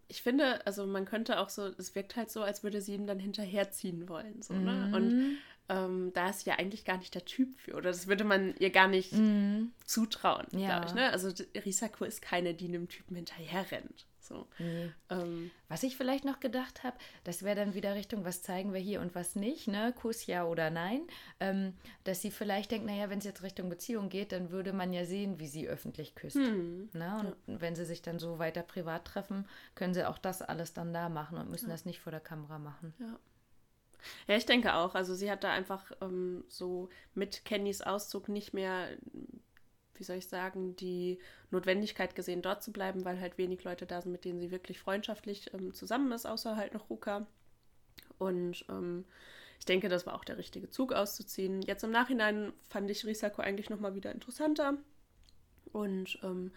[0.09, 3.07] ich finde, also man könnte auch so, es wirkt halt so, als würde sie ihn
[3.07, 4.41] dann hinterherziehen wollen.
[4.41, 4.73] So, ne?
[4.89, 4.95] Mhm.
[4.95, 5.39] Und
[5.71, 7.75] ähm, da ist sie ja eigentlich gar nicht der Typ für.
[7.75, 9.73] Oder das würde man ihr gar nicht mhm.
[9.85, 10.69] zutrauen, ja.
[10.69, 10.95] glaube ich.
[10.95, 11.11] Ne?
[11.11, 14.07] Also Risako ist keine, die einem Typen hinterher rennt.
[14.19, 14.47] So.
[14.59, 14.91] Nee.
[15.11, 18.81] Ähm, was ich vielleicht noch gedacht habe, das wäre dann wieder Richtung, was zeigen wir
[18.81, 19.93] hier und was nicht, ne?
[19.93, 21.03] Kuss ja oder nein.
[21.41, 24.93] Ähm, dass sie vielleicht denkt, naja, wenn es jetzt Richtung Beziehung geht, dann würde man
[24.93, 26.37] ja sehen, wie sie öffentlich küsst.
[26.37, 26.91] Hm.
[26.93, 27.17] Ne?
[27.19, 27.61] Und ja.
[27.61, 31.09] wenn sie sich dann so weiter privat treffen, können sie auch das alles dann da
[31.09, 31.75] machen und müssen ja.
[31.75, 32.95] das nicht vor der Kamera machen.
[33.01, 33.19] Ja.
[34.27, 34.95] Ja, ich denke auch.
[34.95, 38.89] Also sie hat da einfach ähm, so mit Kennys Auszug nicht mehr,
[39.95, 41.19] wie soll ich sagen, die
[41.51, 44.79] Notwendigkeit gesehen, dort zu bleiben, weil halt wenig Leute da sind, mit denen sie wirklich
[44.81, 47.27] freundschaftlich ähm, zusammen ist, außer halt noch Ruka.
[48.19, 49.05] Und ähm,
[49.59, 51.63] ich denke, das war auch der richtige Zug auszuziehen.
[51.63, 54.79] Jetzt im Nachhinein fand ich Risako eigentlich nochmal wieder interessanter
[55.73, 56.53] und ähm,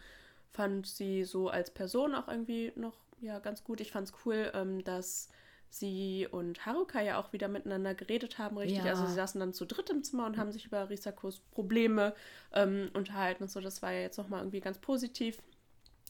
[0.51, 3.81] fand sie so als Person auch irgendwie noch ja ganz gut.
[3.81, 5.29] Ich fand es cool, ähm, dass
[5.73, 8.83] sie und Haruka ja auch wieder miteinander geredet haben, richtig.
[8.83, 8.91] Ja.
[8.91, 12.13] Also sie saßen dann zu dritt im Zimmer und haben sich über Risakos Probleme
[12.53, 13.59] ähm, unterhalten und so.
[13.59, 15.39] Das war ja jetzt nochmal irgendwie ganz positiv,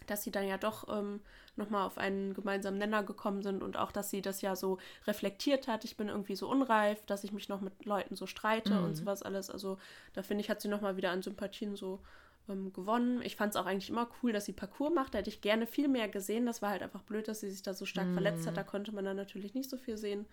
[0.05, 1.21] dass sie dann ja doch ähm,
[1.55, 5.69] nochmal auf einen gemeinsamen Nenner gekommen sind und auch, dass sie das ja so reflektiert
[5.69, 5.85] hat.
[5.85, 8.83] Ich bin irgendwie so unreif, dass ich mich noch mit Leuten so streite mhm.
[8.85, 9.49] und sowas alles.
[9.49, 9.77] Also
[10.13, 12.01] da finde ich, hat sie nochmal wieder an Sympathien so
[12.49, 13.21] ähm, gewonnen.
[13.21, 15.13] Ich fand es auch eigentlich immer cool, dass sie Parcours macht.
[15.13, 16.45] Da hätte ich gerne viel mehr gesehen.
[16.45, 18.13] Das war halt einfach blöd, dass sie sich da so stark mm.
[18.13, 18.57] verletzt hat.
[18.57, 20.25] Da konnte man dann natürlich nicht so viel sehen.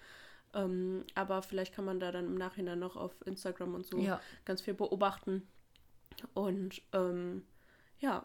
[0.55, 4.21] Ähm, aber vielleicht kann man da dann im Nachhinein noch auf Instagram und so ja.
[4.45, 5.47] ganz viel beobachten.
[6.35, 7.45] Und ähm,
[8.01, 8.25] ja,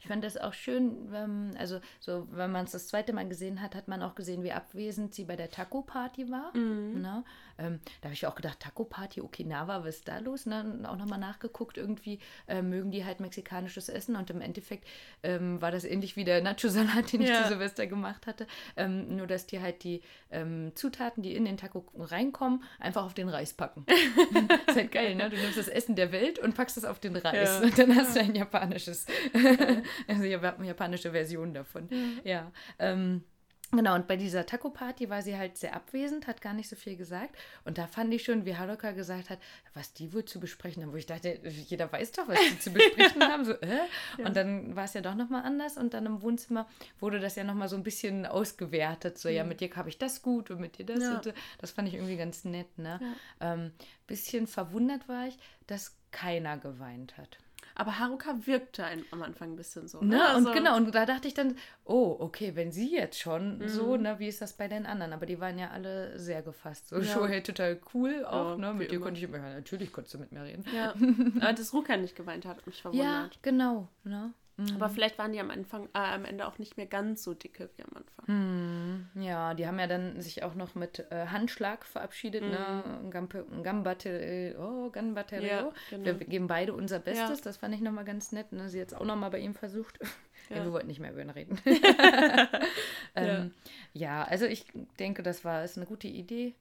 [0.00, 3.60] ich fand das auch schön, wenn, also so, wenn man es das zweite Mal gesehen
[3.60, 6.56] hat, hat man auch gesehen, wie abwesend sie bei der Taco-Party war.
[6.56, 7.02] Mhm.
[7.02, 7.24] Ne?
[7.58, 10.46] Ähm, da habe ich auch gedacht, Taco-Party Okinawa, was ist da los?
[10.46, 10.64] Ne?
[10.64, 14.88] Und auch nochmal nachgeguckt, irgendwie äh, mögen die halt mexikanisches Essen und im Endeffekt
[15.22, 17.42] ähm, war das ähnlich wie der Nacho-Salat, den ich ja.
[17.42, 18.46] zu Silvester gemacht hatte.
[18.76, 23.12] Ähm, nur, dass die halt die ähm, Zutaten, die in den Taco reinkommen, einfach auf
[23.12, 23.84] den Reis packen.
[24.66, 25.28] ist halt geil, ne?
[25.28, 27.48] Du nimmst das Essen der Welt und packst es auf den Reis.
[27.48, 27.60] Ja.
[27.60, 29.04] Und dann hast du ein japanisches
[30.08, 31.88] also wir haben japanische Version davon.
[31.90, 32.20] Mhm.
[32.24, 32.50] Ja.
[32.78, 33.24] Ähm,
[33.72, 36.96] Genau, und bei dieser Taco-Party war sie halt sehr abwesend, hat gar nicht so viel
[36.96, 37.36] gesagt.
[37.64, 39.38] Und da fand ich schon, wie Haruka gesagt hat,
[39.74, 42.70] was die wohl zu besprechen haben, wo ich dachte, jeder weiß doch, was die zu
[42.72, 43.44] besprechen haben.
[43.44, 43.78] So, äh?
[44.18, 44.26] Ja.
[44.26, 45.76] Und dann war es ja doch nochmal anders.
[45.76, 49.18] Und dann im Wohnzimmer wurde das ja nochmal so ein bisschen ausgewertet.
[49.18, 49.34] So, mhm.
[49.36, 51.00] ja, mit dir habe ich das gut und mit dir das.
[51.00, 51.14] Ja.
[51.14, 52.76] Und, das fand ich irgendwie ganz nett.
[52.76, 52.98] Ne?
[53.40, 53.52] Ja.
[53.52, 53.70] Ähm,
[54.08, 57.38] bisschen verwundert war ich, dass keiner geweint hat.
[57.80, 60.02] Aber Haruka wirkte ein, am Anfang ein bisschen so.
[60.02, 60.16] Ne?
[60.16, 60.28] ne?
[60.28, 63.68] Also, und genau, und da dachte ich dann, oh, okay, wenn sie jetzt schon mhm.
[63.68, 65.14] so, ne, wie ist das bei den anderen?
[65.14, 66.88] Aber die waren ja alle sehr gefasst.
[66.88, 67.04] So, ja.
[67.04, 68.74] Shohei total cool auch, ja, ne?
[68.74, 69.06] Mit dir immer.
[69.06, 70.62] konnte ich immer, ja, natürlich konntest du mit mir reden.
[70.76, 70.92] Ja,
[71.40, 73.06] aber dass Ruka nicht geweint hat, hat mich verwundert.
[73.06, 74.34] Ja, genau, ne?
[74.74, 77.70] Aber vielleicht waren die am Anfang, äh, am Ende auch nicht mehr ganz so dicke
[77.76, 78.26] wie am Anfang.
[78.26, 82.82] Hm, ja, die haben ja dann sich auch noch mit äh, Handschlag verabschiedet, ne?
[83.10, 85.46] Gampe- Gambatte, oh, Gambatte, Mhm.
[85.46, 86.04] Ja, genau.
[86.04, 87.44] Wir geben beide unser Bestes, Ja.
[87.44, 88.52] das fand ich nochmal ganz nett.
[88.52, 88.68] Ne?
[88.68, 89.98] Sie hat es auch nochmal bei ihm versucht.
[90.48, 90.56] Ja.
[90.56, 90.64] Ja.
[90.64, 91.60] wir wollten nicht mehr über ihn reden.
[93.14, 93.52] ähm,
[93.92, 94.24] ja.
[94.24, 94.64] also ich
[94.98, 96.54] denke, das war ist eine gute Idee.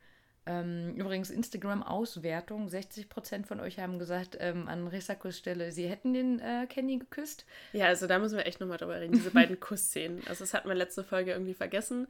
[0.49, 2.69] Ähm, übrigens, Instagram-Auswertung.
[2.69, 7.45] 60% von euch haben gesagt, ähm, an Risakos Stelle, sie hätten den äh, Kenny geküsst.
[7.71, 10.23] Ja, also da müssen wir echt nochmal drüber reden, diese beiden Kussszenen.
[10.27, 12.07] Also das hatten wir letzte Folge irgendwie vergessen.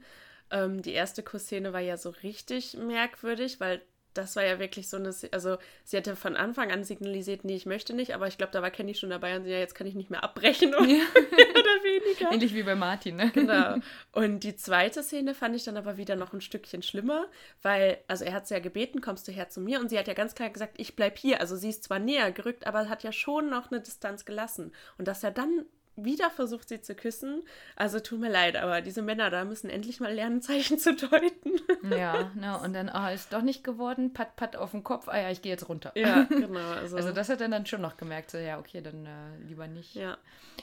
[0.50, 3.82] Ähm, die erste Kussszene war ja so richtig merkwürdig, weil
[4.14, 7.66] das war ja wirklich so eine, also sie hatte von Anfang an signalisiert, nee, ich
[7.66, 9.86] möchte nicht, aber ich glaube, da war Kenny schon dabei und sie, ja, jetzt kann
[9.86, 10.88] ich nicht mehr abbrechen oder, oder
[11.90, 12.32] weniger.
[12.32, 13.30] Ähnlich wie bei Martin, ne?
[13.32, 13.76] Genau.
[14.12, 17.26] Und die zweite Szene fand ich dann aber wieder noch ein Stückchen schlimmer,
[17.62, 19.80] weil, also er hat sie ja gebeten, kommst du her zu mir?
[19.80, 21.40] Und sie hat ja ganz klar gesagt, ich bleib hier.
[21.40, 24.72] Also sie ist zwar näher gerückt, aber hat ja schon noch eine Distanz gelassen.
[24.98, 25.64] Und dass er dann
[26.04, 27.42] wieder versucht, sie zu küssen,
[27.76, 31.60] also tut mir leid, aber diese Männer da müssen endlich mal lernen, Zeichen zu deuten.
[31.90, 35.18] Ja, ne, und dann, ah, ist doch nicht geworden, pat, pat auf den Kopf, ah
[35.18, 35.92] ja, ich gehe jetzt runter.
[35.94, 36.60] Ja, genau.
[36.72, 39.66] Also, Also das hat er dann schon noch gemerkt, so ja, okay, dann äh, lieber
[39.66, 39.94] nicht.
[39.94, 40.18] ja.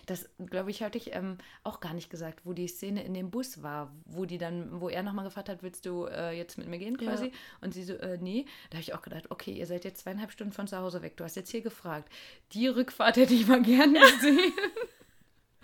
[0.05, 3.31] Das, glaube ich, hatte ich ähm, auch gar nicht gesagt, wo die Szene in dem
[3.31, 6.67] Bus war, wo die dann, wo er nochmal gefragt hat, willst du äh, jetzt mit
[6.67, 7.25] mir gehen quasi?
[7.25, 7.31] Ja.
[7.61, 8.45] Und sie so, äh, nee.
[8.69, 11.17] Da habe ich auch gedacht, okay, ihr seid jetzt zweieinhalb Stunden von zu Hause weg.
[11.17, 12.11] Du hast jetzt hier gefragt.
[12.53, 14.53] Die Rückfahrt hätte ich mal gerne gesehen.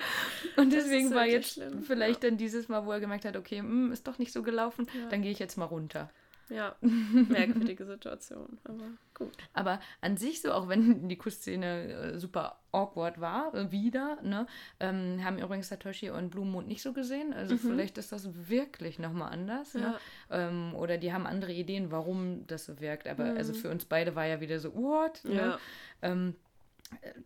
[0.56, 3.92] Und deswegen war jetzt schlimm, vielleicht dann dieses Mal, wo er gemerkt hat, okay, hm,
[3.92, 5.10] ist doch nicht so gelaufen, Ja.
[5.10, 6.10] dann gehe ich jetzt mal runter.
[6.50, 9.32] Ja, merkwürdige Situation, aber gut.
[9.54, 14.46] Aber an sich so, auch wenn die Kussszene äh, super awkward war, äh, wieder, ne,
[14.80, 17.34] ähm, haben übrigens Satoshi und Blumenmond nicht so gesehen.
[17.34, 19.74] Also vielleicht ist das wirklich nochmal anders.
[19.74, 19.96] Ne?
[20.30, 23.08] Ähm, oder die haben andere Ideen, warum das so wirkt.
[23.08, 25.24] Aber also für uns beide war ja wieder so, what?
[25.24, 25.36] Ne?
[25.36, 25.60] Ja.
[26.02, 26.53] Ähm, äh,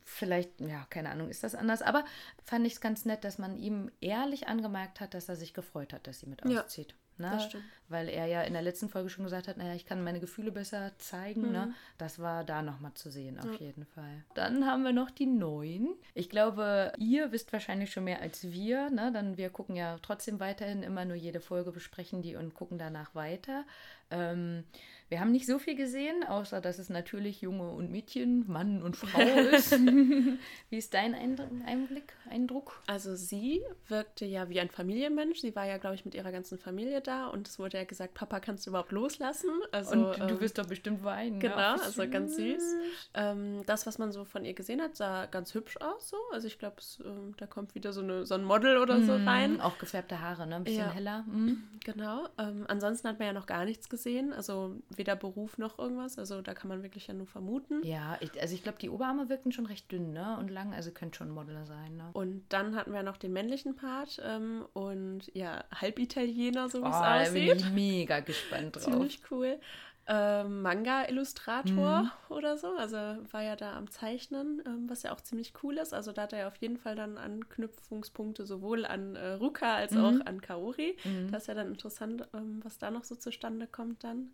[0.04, 1.82] vielleicht, ja, keine Ahnung, ist das anders.
[1.82, 2.06] Aber
[2.44, 5.94] fand ich es ganz nett, dass man ihm ehrlich angemerkt hat, dass er sich gefreut
[5.94, 6.96] hat, dass sie mit Ja, auszieht.
[7.20, 7.32] Ne?
[7.32, 7.64] das stimmt.
[7.90, 10.52] Weil er ja in der letzten Folge schon gesagt hat, naja, ich kann meine Gefühle
[10.52, 11.52] besser zeigen.
[11.52, 11.74] Ne?
[11.98, 14.24] Das war da nochmal zu sehen, auf jeden Fall.
[14.36, 15.96] Dann haben wir noch die neuen.
[16.14, 18.90] Ich glaube, ihr wisst wahrscheinlich schon mehr als wir.
[18.90, 19.12] Ne?
[19.12, 23.16] Dann wir gucken ja trotzdem weiterhin immer nur jede Folge, besprechen die und gucken danach
[23.16, 23.66] weiter.
[24.12, 24.64] Ähm,
[25.10, 28.98] wir haben nicht so viel gesehen, außer dass es natürlich Junge und Mädchen, Mann und
[28.98, 29.20] Frau
[29.54, 29.72] ist.
[29.72, 32.82] Wie ist dein Einblick, Eindruck?
[32.88, 35.40] Also sie wirkte ja wie ein Familienmensch.
[35.40, 38.16] Sie war ja, glaube ich, mit ihrer ganzen Familie da und es wurde ja gesagt,
[38.16, 39.50] Papa, kannst du überhaupt loslassen?
[39.72, 41.40] Also, und du ähm, wirst doch bestimmt weinen.
[41.40, 42.76] Genau, Ja, also ganz süß.
[43.14, 46.10] Ähm, das, was man so von ihr gesehen hat, sah ganz hübsch aus.
[46.10, 46.18] So.
[46.34, 49.56] Also ich glaube, ähm, da kommt wieder so, eine, so ein Model oder so rein.
[49.56, 50.58] Mm, Auch gefärbte Haare, ne?
[50.58, 50.92] Ein bisschen Ja.
[50.92, 51.22] heller.
[51.22, 51.64] Mm.
[51.86, 52.28] Genau.
[52.38, 53.97] Ähm, ansonsten hat man ja noch gar nichts gesehen.
[54.34, 56.18] Also weder Beruf noch irgendwas.
[56.20, 57.82] Also da kann man wirklich ja nur vermuten.
[57.86, 60.38] Ja, ich, also ich glaube, die Oberarme wirkten schon recht dünn, ne?
[60.40, 62.10] Und lang, also könnte schon ein Model sein, ne?
[62.14, 66.90] Und dann hatten wir noch den männlichen Part ähm, und ja, Halbitaliener, so wie Oh,
[66.90, 67.56] es da bin aussieht.
[67.62, 68.84] ich mega gespannt drauf.
[68.86, 69.60] Ziemlich cool.
[70.10, 72.12] Ähm, Manga-Illustrator Mhm.
[72.30, 72.68] oder so.
[72.78, 75.94] Also war ja da am Zeichnen, ähm, was ja auch ziemlich cool ist.
[75.94, 79.94] Also da hat er ja auf jeden Fall dann Anknüpfungspunkte sowohl an äh, Ruka als
[79.94, 79.98] Mhm.
[79.98, 80.98] auch an Kaori.
[81.30, 84.32] Das ist ja dann interessant, ähm, was da noch so zustande kommt dann.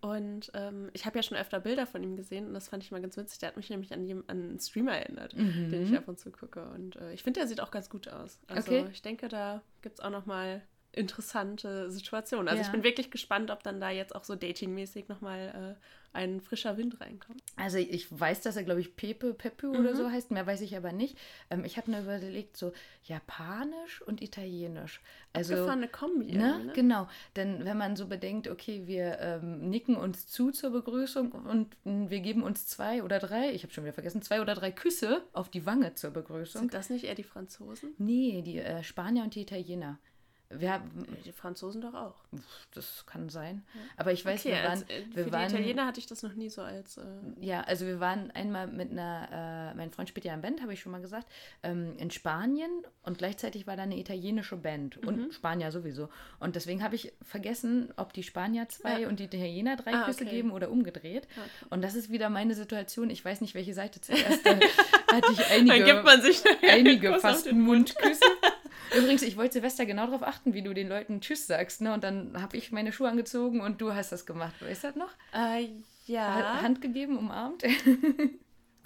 [0.00, 2.90] Und ähm, ich habe ja schon öfter Bilder von ihm gesehen und das fand ich
[2.90, 3.38] mal ganz witzig.
[3.38, 5.70] Der hat mich nämlich an, jem- an einen Streamer erinnert, Mhm.
[5.70, 6.62] den ich ab und zu gucke.
[6.70, 8.38] Und äh, ich finde, der sieht auch ganz gut aus.
[8.48, 8.88] Also Okay.
[8.92, 10.60] ich denke, da gibt es auch noch mal
[10.94, 12.48] interessante Situationen.
[12.48, 12.66] Also Ja.
[12.66, 16.40] ich bin wirklich gespannt, ob dann da jetzt auch so datingmäßig noch mal äh, ein
[16.40, 17.42] frischer Wind reinkommt.
[17.56, 20.76] Also ich weiß, dass er, glaube ich, Pepe, Pepe oder so heißt, mehr weiß ich
[20.76, 21.18] aber nicht.
[21.50, 25.00] Ähm, ich habe nur überlegt, so Japanisch und Italienisch.
[25.32, 26.32] Also, Abgefahrene Kombi.
[26.32, 26.64] Ne?
[26.64, 26.72] ne?
[26.72, 31.76] Genau, denn wenn man so bedenkt, okay, wir ähm, nicken uns zu zur Begrüßung und
[31.82, 35.22] wir geben uns zwei oder drei, ich habe schon wieder vergessen, zwei oder drei Küsse
[35.32, 36.60] auf die Wange zur Begrüßung.
[36.60, 37.92] Sind das nicht eher die Franzosen?
[37.98, 39.98] Nee, die äh, Spanier und die Italiener.
[40.60, 42.14] Wir haben, Die Franzosen doch auch.
[42.74, 43.62] das kann sein.
[43.96, 46.06] Aber ich weiß, Okay, wir waren, als, äh, wir für waren, die Italiener hatte ich
[46.06, 46.96] das noch nie so als...
[46.98, 47.02] Äh,
[47.40, 50.72] ja, also wir waren einmal mit einer, äh, mein Freund spielt ja im Band, habe
[50.72, 51.26] ich schon mal gesagt,
[51.62, 52.70] ähm, in Spanien
[53.02, 55.08] und gleichzeitig war da eine italienische Band Mhm.
[55.08, 56.08] und Spanier sowieso.
[56.40, 59.08] Und deswegen habe ich vergessen, ob die Spanier zwei Ja.
[59.08, 60.30] und die Italiener drei Ah, Küsse okay.
[60.30, 61.26] geben oder umgedreht.
[61.36, 61.66] Okay.
[61.70, 63.10] Und das ist wieder meine Situation.
[63.10, 64.44] Ich weiß nicht, welche Seite zuerst.
[64.44, 64.50] Da
[65.12, 67.50] hatte ich einige, dann gibt man sich einige fast.
[67.52, 68.20] Mundküsse.
[68.96, 71.80] Übrigens, ich wollte Silvester genau darauf achten, wie du den Leuten Tschüss sagst.
[71.80, 71.92] Ne?
[71.94, 74.54] Und dann habe ich meine Schuhe angezogen und du hast das gemacht.
[74.60, 75.10] Weißt du das noch?
[75.32, 75.68] Äh,
[76.06, 76.34] ja.
[76.34, 77.62] Ha- Hand gegeben, umarmt.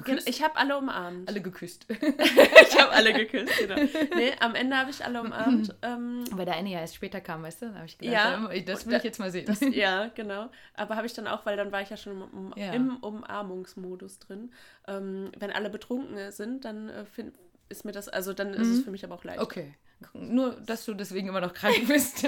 [0.05, 1.29] Genau, ich habe alle umarmt.
[1.29, 1.85] Alle geküsst.
[1.91, 3.75] ich habe alle geküsst, genau.
[4.15, 5.75] Nee, am Ende habe ich alle umarmt.
[5.83, 7.67] ähm, Weil der eine ja erst später kam, weißt du?
[7.71, 9.47] Da habe ich gedacht, Ja, das will da- ich jetzt mal sehen.
[9.47, 10.51] das, ja, genau.
[10.75, 12.73] Aber habe ich dann auch, weil dann war ich ja schon im, Ja.
[12.75, 14.53] im Umarmungsmodus drin.
[14.87, 17.35] Ähm, wenn alle betrunken sind, dann äh, find,
[17.69, 19.41] ist mir das, also dann ist es für mich aber auch leicht.
[19.41, 19.75] Okay.
[20.13, 22.27] Nur, dass du deswegen immer noch krank bist.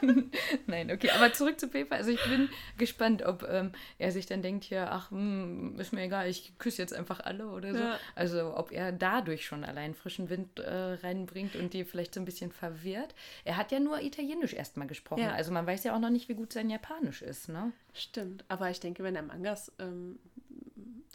[0.66, 1.10] Nein, okay.
[1.10, 1.94] Aber zurück zu Pepe.
[1.94, 2.48] Also ich bin
[2.78, 6.82] gespannt, ob ähm, er sich dann denkt hier, ach, hm, ist mir egal, ich küsse
[6.82, 7.80] jetzt einfach alle oder so.
[7.80, 7.98] Ja.
[8.14, 12.24] Also ob er dadurch schon allein frischen Wind äh, reinbringt und die vielleicht so ein
[12.24, 13.14] bisschen verwirrt.
[13.44, 15.22] Er hat ja nur Italienisch erstmal gesprochen.
[15.22, 15.32] Ja.
[15.32, 17.72] Also man weiß ja auch noch nicht, wie gut sein Japanisch ist, ne?
[17.94, 18.44] Stimmt.
[18.48, 20.18] Aber ich denke, wenn er Mangas ähm,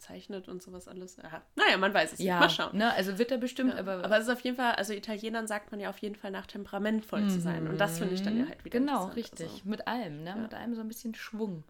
[0.02, 1.16] zeichnet und sowas alles.
[1.16, 1.42] Ja.
[1.56, 2.28] Naja, man weiß es nicht.
[2.28, 2.76] Mal schauen.
[2.76, 2.92] Ne?
[2.92, 3.78] Also wird er bestimmt, Ja.
[3.80, 6.30] aber, Aber, es ist auf jeden Fall, also Italienern sagt man ja auf jeden Fall
[6.30, 7.66] nach temperamentvoll zu sein.
[7.68, 9.48] Und das finde ich dann ja halt wieder Genau, richtig.
[9.50, 10.36] Also, Mit allem, ne?
[10.36, 11.64] Mit allem so ein bisschen Schwung.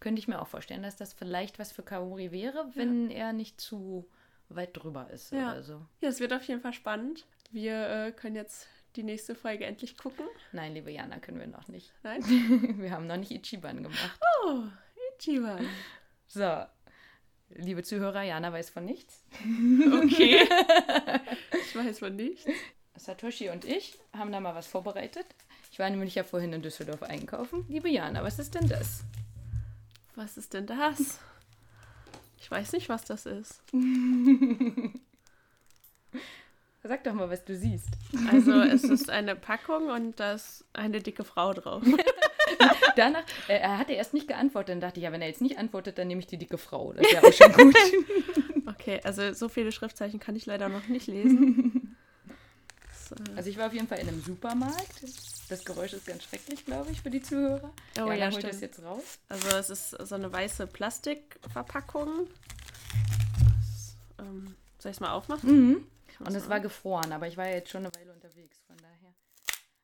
[0.00, 3.60] Könnte ich mir auch vorstellen, dass das vielleicht was für Kaori wäre, wenn er nicht
[3.60, 4.06] zu
[4.48, 5.52] weit drüber ist Ja.
[5.52, 5.80] oder so.
[6.00, 7.24] ja, es wird auf jeden Fall spannend.
[7.52, 8.66] Wir äh, können jetzt
[8.96, 10.24] die nächste Folge endlich gucken.
[10.50, 11.92] Nein, liebe Jana, können wir noch nicht.
[12.02, 12.20] Nein?
[12.78, 14.18] Wir haben noch nicht Ichiban gemacht.
[14.44, 14.62] Oh,
[15.20, 15.64] Ichiban.
[16.26, 16.64] So,
[17.54, 19.22] liebe Zuhörer, Jana weiß von nichts.
[20.02, 20.40] Okay.
[21.52, 22.46] ich weiß von nichts.
[22.96, 25.26] Satoshi und ich haben da mal was vorbereitet.
[25.72, 27.64] Ich war nämlich ja vorhin in Düsseldorf einkaufen.
[27.68, 29.04] Liebe Jana, was ist denn das?
[30.16, 31.18] Was ist denn das?
[32.38, 33.62] Ich weiß nicht, was das ist.
[36.82, 37.90] Sag doch mal, was du siehst.
[38.30, 41.82] Also es ist eine Packung und da ist eine dicke Frau drauf.
[42.96, 44.70] Danach, äh, er hatte erst nicht geantwortet.
[44.70, 46.92] Dann dachte ich, ja, wenn er jetzt nicht antwortet, dann nehme ich die dicke Frau.
[46.92, 47.76] Das wäre auch schon gut.
[48.66, 51.96] Okay, also so viele Schriftzeichen kann ich leider noch nicht lesen.
[53.10, 55.02] Äh, Also ich war auf jeden Fall in einem Supermarkt.
[55.48, 57.72] Das Geräusch ist ganz schrecklich, glaube ich, für die Zuhörer.
[57.98, 59.18] Oh Jana ja, holt das jetzt raus.
[59.28, 62.28] Also es ist so eine weiße Plastikverpackung.
[63.58, 65.50] Das, ähm, soll ich es mal aufmachen?
[65.50, 65.86] Mhm.
[66.20, 68.59] Und es war gefroren, aber ich war ja jetzt schon eine Weile unterwegs.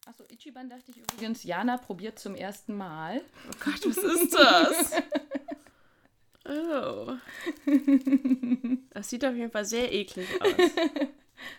[0.07, 3.21] Achso, Ichiban dachte ich übrigens, Jana probiert zum ersten Mal.
[3.49, 4.93] Oh Gott, was ist das?
[6.49, 7.17] Oh.
[8.91, 10.53] Das sieht auf jeden Fall sehr eklig aus.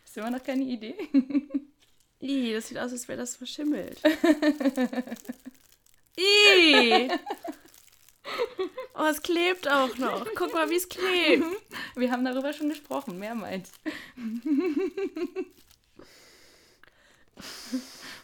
[0.02, 0.96] Hast du immer noch keine Idee?
[2.22, 4.00] Ih, das sieht aus, als wäre das verschimmelt.
[6.16, 7.10] Ih!
[8.96, 10.26] Oh, es klebt auch noch.
[10.36, 11.44] Guck mal, wie es klebt.
[11.96, 13.70] Wir haben darüber schon gesprochen, mehrmals.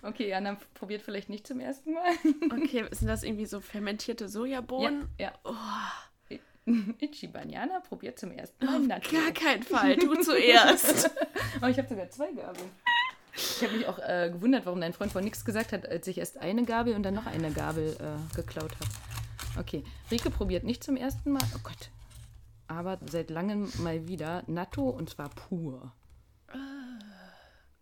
[0.03, 2.11] Okay, Jana probiert vielleicht nicht zum ersten Mal.
[2.51, 5.07] Okay, sind das irgendwie so fermentierte Sojabohnen?
[5.17, 5.33] Ja.
[6.29, 6.39] ja.
[6.99, 9.11] Ichiban, Jana probiert zum ersten Mal Auf Natto.
[9.15, 9.95] gar keinen Fall.
[9.95, 11.09] Du zuerst.
[11.61, 12.69] Oh, ich habe sogar zwei Gabeln.
[13.35, 16.17] Ich habe mich auch äh, gewundert, warum dein Freund von nichts gesagt hat, als ich
[16.17, 19.59] erst eine Gabel und dann noch eine Gabel äh, geklaut habe.
[19.59, 21.43] Okay, Rike probiert nicht zum ersten Mal.
[21.55, 21.89] Oh Gott.
[22.67, 25.93] Aber seit langem mal wieder Natto und zwar pur.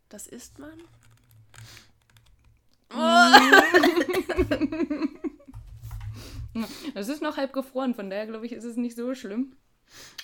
[0.10, 0.74] Das isst man?
[6.94, 9.56] Es ist noch halb gefroren, von daher glaube ich, ist es nicht so schlimm.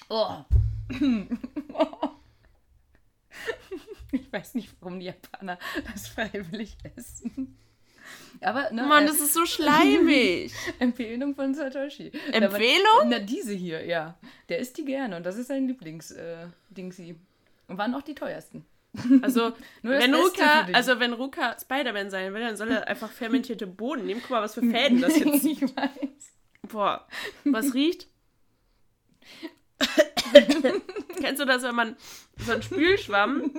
[0.09, 0.43] Oh.
[4.11, 5.59] Ich weiß nicht, warum die Japaner
[5.91, 7.57] das freiwillig essen.
[8.41, 10.53] Aber ne, Mann, äh, das ist so schleimig.
[10.80, 12.11] Empfehlung von Satoshi.
[12.32, 13.09] Empfehlung?
[13.09, 14.18] Na, diese hier, ja.
[14.49, 17.15] Der isst die gerne und das ist sein Lieblings-Dingsi.
[17.68, 18.65] und waren auch die teuersten.
[19.21, 19.49] Also,
[19.83, 24.05] das wenn Ruka, also wenn Ruka Spider-Man sein will, dann soll er einfach fermentierte Bohnen
[24.05, 24.21] nehmen.
[24.21, 26.33] Guck mal, was für Fäden das jetzt ich weiß.
[26.63, 27.07] Boah,
[27.45, 28.07] was riecht?
[31.21, 31.95] Kennst du das, wenn man
[32.37, 33.51] so einen Spülschwamm,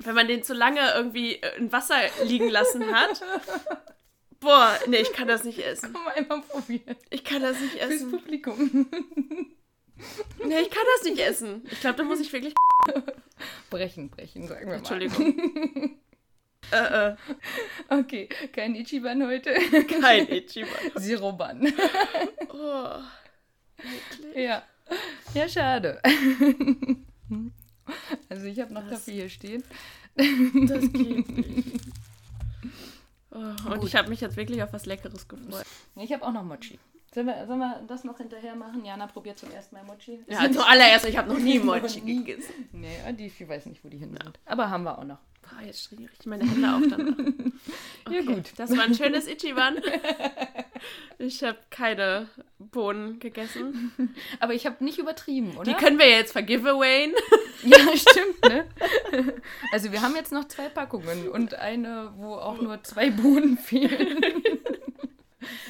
[0.00, 3.22] wenn man den zu lange irgendwie in Wasser liegen lassen hat?
[4.40, 5.92] Boah, nee, ich kann das nicht essen.
[5.92, 6.96] Komm mal einmal probieren.
[7.08, 8.10] Ich kann das nicht Fürs essen.
[8.10, 8.86] Publikum.
[10.44, 11.62] Nee, ich kann das nicht essen.
[11.70, 12.54] Ich glaube, da muss ich wirklich.
[13.70, 14.74] Brechen, brechen, sagen wir mal.
[14.76, 15.98] Entschuldigung.
[16.72, 17.16] äh, äh,
[17.88, 19.54] Okay, kein Ichiban heute.
[20.00, 20.68] kein Ichiban.
[20.98, 21.72] Zero-Ban.
[22.52, 22.98] Oh,
[23.78, 24.36] eklig.
[24.36, 24.62] ja.
[25.32, 26.00] Ja, schade.
[28.28, 29.64] Also ich habe noch Das- Kaffee hier stehen.
[30.14, 31.80] Das geht nicht.
[33.30, 35.64] Oh, und ich habe mich jetzt wirklich auf was Leckeres gefreut.
[35.96, 36.78] Ich habe auch noch Mochi.
[37.14, 38.84] Sollen wir, sollen wir das noch hinterher machen?
[38.84, 40.18] Jana probiert zum ersten Mal Mochi.
[40.26, 42.24] Ja, zuallererst, ich habe noch nie Mochi nie.
[42.24, 42.68] gegessen.
[42.72, 44.40] Nee, die, ich weiß nicht, wo die hin sind.
[44.46, 45.18] Aber haben wir auch noch.
[45.42, 47.16] Boah, jetzt stehen richtig meine Hände auch danach.
[48.10, 48.52] Ja, gut.
[48.56, 49.78] Das war ein schönes Ichiban.
[51.18, 53.92] Ich habe keine Bohnen gegessen.
[54.40, 55.62] Aber ich habe nicht übertrieben, oder?
[55.64, 57.14] Die können wir jetzt vergiveawayen.
[57.62, 58.66] ja, stimmt, ne?
[59.72, 64.22] Also wir haben jetzt noch zwei Packungen und eine, wo auch nur zwei Bohnen fehlen.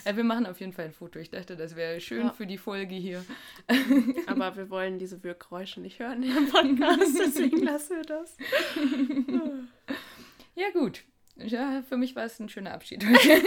[0.04, 1.18] Ja, wir machen auf jeden Fall ein Foto.
[1.18, 2.32] Ich dachte, das wäre schön Ja.
[2.32, 3.24] für die Folge hier.
[4.26, 8.36] Aber wir wollen diese Wirkgeräusche nicht hören im Podcast, deswegen lassen wir das.
[10.56, 11.02] Ja, gut.
[11.36, 13.42] Ja, für mich war es ein schöner Abschied heute.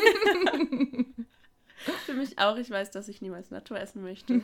[2.06, 2.58] Für mich auch.
[2.58, 4.42] Ich weiß, dass ich niemals Natur essen möchte.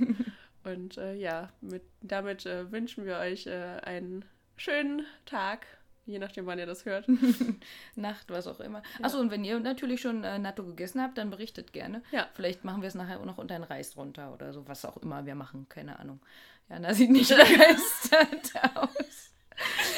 [0.63, 4.23] Und äh, ja, mit, damit äh, wünschen wir euch äh, einen
[4.55, 5.65] schönen Tag,
[6.05, 7.07] je nachdem, wann ihr das hört.
[7.95, 8.83] Nacht, was auch immer.
[9.01, 12.01] Achso, und wenn ihr natürlich schon äh, Natto gegessen habt, dann berichtet gerne.
[12.11, 12.27] Ja.
[12.33, 14.97] Vielleicht machen wir es nachher auch noch unter den Reis runter oder so, was auch
[14.97, 15.67] immer wir machen.
[15.69, 16.19] Keine Ahnung.
[16.69, 19.29] Jana sieht nicht begeistert aus.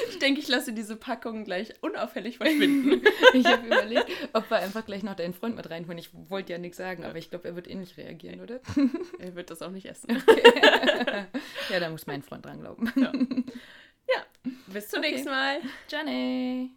[0.10, 3.02] Ich denke, ich lasse diese Packung gleich unauffällig verschwinden.
[3.34, 5.98] Ich habe überlegt, ob wir einfach gleich noch deinen Freund mit reinholen.
[5.98, 8.60] Ich wollte ja nichts sagen, aber ich glaube, er wird ähnlich reagieren, oder?
[9.20, 10.24] er wird das auch nicht essen.
[11.70, 12.92] Ja, da muss mein Freund dran glauben.
[12.96, 13.12] Ja.
[13.14, 13.44] ja.
[14.76, 15.12] Bis zum Okay.
[15.12, 15.62] nächsten Mal.
[15.90, 16.70] Johnny!